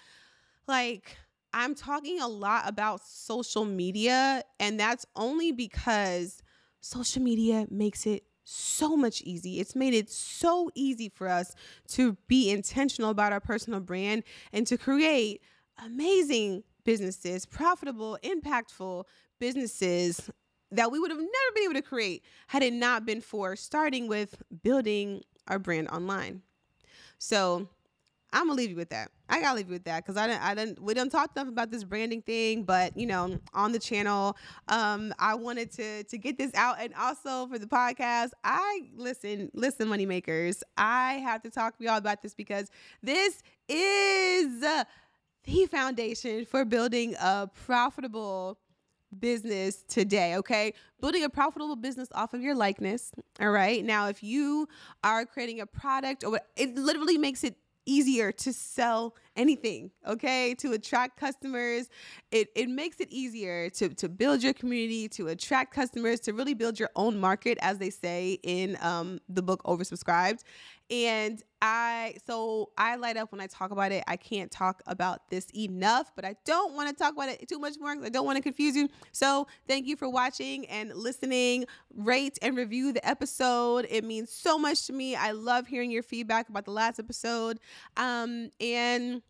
Like, 0.67 1.17
I'm 1.53 1.75
talking 1.75 2.21
a 2.21 2.29
lot 2.29 2.69
about 2.69 3.07
social 3.07 3.65
media, 3.65 4.43
and 4.61 4.79
that's 4.79 5.07
only 5.17 5.53
because 5.53 6.43
social 6.81 7.23
media 7.23 7.67
makes 7.71 8.07
it 8.07 8.25
so 8.51 8.97
much 8.97 9.21
easy. 9.23 9.61
It's 9.61 9.77
made 9.77 9.93
it 9.93 10.11
so 10.11 10.71
easy 10.75 11.09
for 11.09 11.29
us 11.29 11.55
to 11.89 12.17
be 12.29 12.51
intentional 12.51 13.11
about 13.11 13.33
our 13.33 13.41
personal 13.41 13.81
brand 13.81 14.25
and 14.53 14.67
to 14.69 14.79
create 14.79 15.43
amazing 15.85 16.65
businesses, 16.85 17.45
profitable, 17.45 18.19
impactful 18.23 19.05
businesses 19.39 20.31
that 20.71 20.91
we 20.91 20.99
would 20.99 21.11
have 21.11 21.19
never 21.19 21.55
been 21.55 21.65
able 21.65 21.75
to 21.75 21.83
create 21.83 22.25
had 22.47 22.63
it 22.63 22.73
not 22.73 23.05
been 23.05 23.21
for 23.21 23.55
starting 23.57 24.09
with 24.09 24.43
building 24.63 25.23
our 25.47 25.59
brand 25.59 25.89
online. 25.89 26.43
So 27.19 27.69
I'm 28.33 28.47
gonna 28.47 28.55
leave 28.55 28.71
you 28.71 28.77
with 28.77 28.91
that. 28.91 29.11
I 29.29 29.41
gotta 29.41 29.57
leave 29.57 29.69
you 29.69 29.75
with 29.75 29.85
that 29.85 30.05
because 30.05 30.17
I 30.17 30.27
didn't, 30.27 30.43
I 30.43 30.55
didn't, 30.55 30.83
we 30.83 30.95
don't 30.95 31.11
talk 31.11 31.31
enough 31.35 31.49
about 31.49 31.71
this 31.71 31.85
branding 31.85 32.23
thing, 32.23 32.63
but 32.63 32.97
you 32.97 33.07
know, 33.07 33.39
on 33.55 33.73
the 33.73 33.79
channel, 33.79 34.37
um, 34.69 35.15
I 35.19 35.35
wanted 35.35 35.71
to 35.73 36.05
to 36.05 36.19
get 36.19 36.39
this 36.39 36.53
out, 36.55 36.77
and 36.81 36.93
also 36.95 37.47
for 37.47 37.59
the 37.59 37.67
podcast, 37.67 38.31
I 38.45 38.89
listen, 38.95 39.51
listen, 39.55 39.89
money 39.89 40.07
makers, 40.07 40.63
I 40.77 41.15
have 41.15 41.43
to 41.43 41.51
talk 41.51 41.79
to 41.79 41.85
y'all 41.85 41.97
about 41.97 42.23
this 42.23 42.35
because 42.35 42.71
this 43.03 43.43
is 43.69 44.61
the 44.61 44.87
foundation 45.71 46.45
for 46.45 46.65
building 46.65 47.15
a 47.21 47.49
profitable 47.67 48.59
business 49.19 49.85
today, 49.89 50.37
okay? 50.37 50.75
Building 51.01 51.25
a 51.25 51.31
profitable 51.31 51.77
business 51.77 52.09
off 52.15 52.35
of 52.35 52.43
your 52.43 52.55
likeness, 52.55 53.13
all 53.41 53.51
right? 53.51 53.85
Now, 53.85 54.09
if 54.09 54.23
you 54.23 54.69
are 55.03 55.25
creating 55.25 55.61
a 55.61 55.67
product 55.67 56.25
or 56.25 56.41
it 56.57 56.75
literally 56.77 57.17
makes 57.17 57.45
it 57.45 57.57
easier 57.89 58.31
to 58.31 58.53
sell 58.53 59.15
anything, 59.35 59.91
okay? 60.07 60.55
To 60.57 60.73
attract 60.73 61.19
customers. 61.19 61.89
It, 62.31 62.49
it 62.55 62.69
makes 62.69 63.01
it 63.01 63.09
easier 63.11 63.71
to, 63.71 63.89
to 63.89 64.09
build 64.09 64.43
your 64.43 64.53
community, 64.53 65.09
to 65.11 65.29
attract 65.29 65.75
customers, 65.75 66.21
to 66.21 66.33
really 66.33 66.55
build 66.55 66.79
your 66.79 66.91
own 66.95 67.19
market, 67.19 67.57
as 67.63 67.79
they 67.79 67.91
say 67.91 68.39
in 68.43 68.77
um, 68.83 69.21
the 69.29 69.43
book 69.43 69.63
Oversubscribed. 69.65 70.43
And 70.91 71.43
I, 71.61 72.15
so 72.27 72.71
I 72.79 72.97
light 72.97 73.17
up 73.17 73.33
when 73.33 73.41
I 73.41 73.47
talk 73.47 73.71
about 73.71 73.93
it. 73.93 74.05
I 74.07 74.17
can't 74.17 74.51
talk 74.51 74.83
about 74.87 75.29
this 75.29 75.49
enough, 75.55 76.13
but 76.17 76.25
I 76.25 76.37
don't 76.45 76.75
want 76.75 76.89
to 76.89 76.95
talk 76.95 77.13
about 77.13 77.29
it 77.29 77.47
too 77.49 77.59
much 77.59 77.75
more 77.79 77.95
because 77.95 78.07
I 78.07 78.11
don't 78.11 78.25
want 78.25 78.37
to 78.37 78.43
confuse 78.43 78.77
you. 78.77 78.89
So 79.13 79.47
thank 79.67 79.87
you 79.87 79.97
for 79.97 80.09
watching 80.09 80.67
and 80.67 80.95
listening. 80.95 81.67
Rate 81.95 82.39
and 82.41 82.57
review 82.57 82.93
the 82.93 83.07
episode. 83.07 83.87
It 83.91 84.05
means 84.05 84.31
so 84.33 84.59
much 84.59 84.87
to 84.87 84.93
me. 84.93 85.15
I 85.15 85.33
love 85.33 85.67
hearing 85.67 85.91
your 85.91 86.03
feedback 86.03 86.49
about 86.49 86.65
the 86.65 86.71
last 86.71 86.99
episode. 86.99 87.59
Um, 87.97 88.51
and 88.61 89.23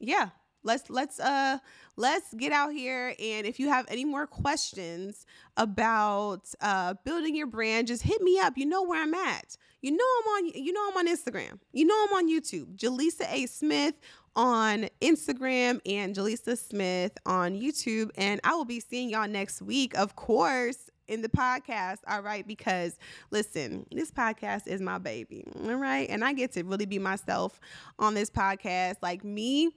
yeah, 0.00 0.30
let's 0.66 0.90
let's 0.90 1.20
uh 1.20 1.58
let's 1.96 2.34
get 2.34 2.52
out 2.52 2.72
here 2.72 3.14
and 3.18 3.46
if 3.46 3.58
you 3.58 3.68
have 3.68 3.86
any 3.88 4.04
more 4.04 4.26
questions 4.26 5.24
about 5.56 6.52
uh 6.60 6.92
building 7.04 7.34
your 7.34 7.46
brand 7.46 7.86
just 7.86 8.02
hit 8.02 8.20
me 8.20 8.38
up 8.38 8.58
you 8.58 8.66
know 8.66 8.82
where 8.82 9.00
i'm 9.00 9.14
at 9.14 9.56
you 9.80 9.92
know 9.92 10.04
i'm 10.20 10.44
on 10.44 10.48
you 10.54 10.72
know 10.72 10.88
i'm 10.90 10.96
on 10.96 11.06
instagram 11.06 11.58
you 11.72 11.86
know 11.86 12.06
i'm 12.06 12.12
on 12.14 12.28
youtube 12.28 12.76
Jelisa 12.76 13.32
a 13.32 13.46
smith 13.46 13.94
on 14.34 14.88
instagram 15.00 15.80
and 15.86 16.14
Jelisa 16.14 16.58
smith 16.58 17.16
on 17.24 17.54
youtube 17.54 18.10
and 18.16 18.40
i 18.44 18.54
will 18.54 18.66
be 18.66 18.80
seeing 18.80 19.08
y'all 19.08 19.28
next 19.28 19.62
week 19.62 19.96
of 19.96 20.16
course 20.16 20.90
in 21.08 21.22
the 21.22 21.28
podcast, 21.28 21.98
all 22.08 22.20
right? 22.20 22.46
Because 22.46 22.98
listen, 23.30 23.86
this 23.92 24.10
podcast 24.10 24.66
is 24.66 24.80
my 24.80 24.98
baby, 24.98 25.44
all 25.64 25.76
right? 25.76 26.08
And 26.10 26.24
I 26.24 26.32
get 26.32 26.52
to 26.52 26.64
really 26.64 26.86
be 26.86 26.98
myself 26.98 27.60
on 27.98 28.14
this 28.14 28.30
podcast. 28.30 28.96
Like 29.02 29.24
me, 29.24 29.70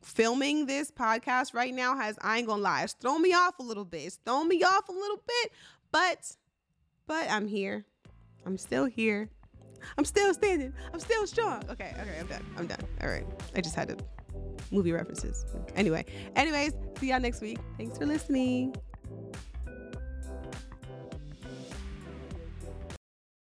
filming 0.00 0.66
this 0.66 0.90
podcast 0.90 1.54
right 1.54 1.74
now 1.74 1.96
has 1.96 2.18
I 2.22 2.38
ain't 2.38 2.46
gonna 2.46 2.62
lie, 2.62 2.82
it's 2.82 2.94
thrown 2.94 3.22
me 3.22 3.32
off 3.32 3.58
a 3.58 3.62
little 3.62 3.84
bit. 3.84 4.02
It's 4.02 4.16
thrown 4.24 4.48
me 4.48 4.62
off 4.62 4.88
a 4.88 4.92
little 4.92 5.20
bit, 5.26 5.52
but 5.90 6.36
but 7.06 7.30
I'm 7.30 7.46
here. 7.46 7.84
I'm 8.46 8.58
still 8.58 8.86
here. 8.86 9.30
I'm 9.98 10.04
still 10.04 10.32
standing. 10.32 10.72
I'm 10.92 11.00
still 11.00 11.26
strong. 11.26 11.62
Okay, 11.70 11.94
okay, 12.00 12.18
I'm 12.20 12.26
done. 12.26 12.46
I'm 12.56 12.66
done. 12.66 12.80
All 13.02 13.08
right. 13.08 13.26
I 13.54 13.60
just 13.60 13.74
had 13.74 13.88
to 13.88 13.96
movie 14.70 14.92
references. 14.92 15.44
Anyway, 15.74 16.04
anyways, 16.36 16.72
see 16.98 17.10
y'all 17.10 17.20
next 17.20 17.40
week. 17.40 17.58
Thanks 17.76 17.98
for 17.98 18.06
listening. 18.06 18.74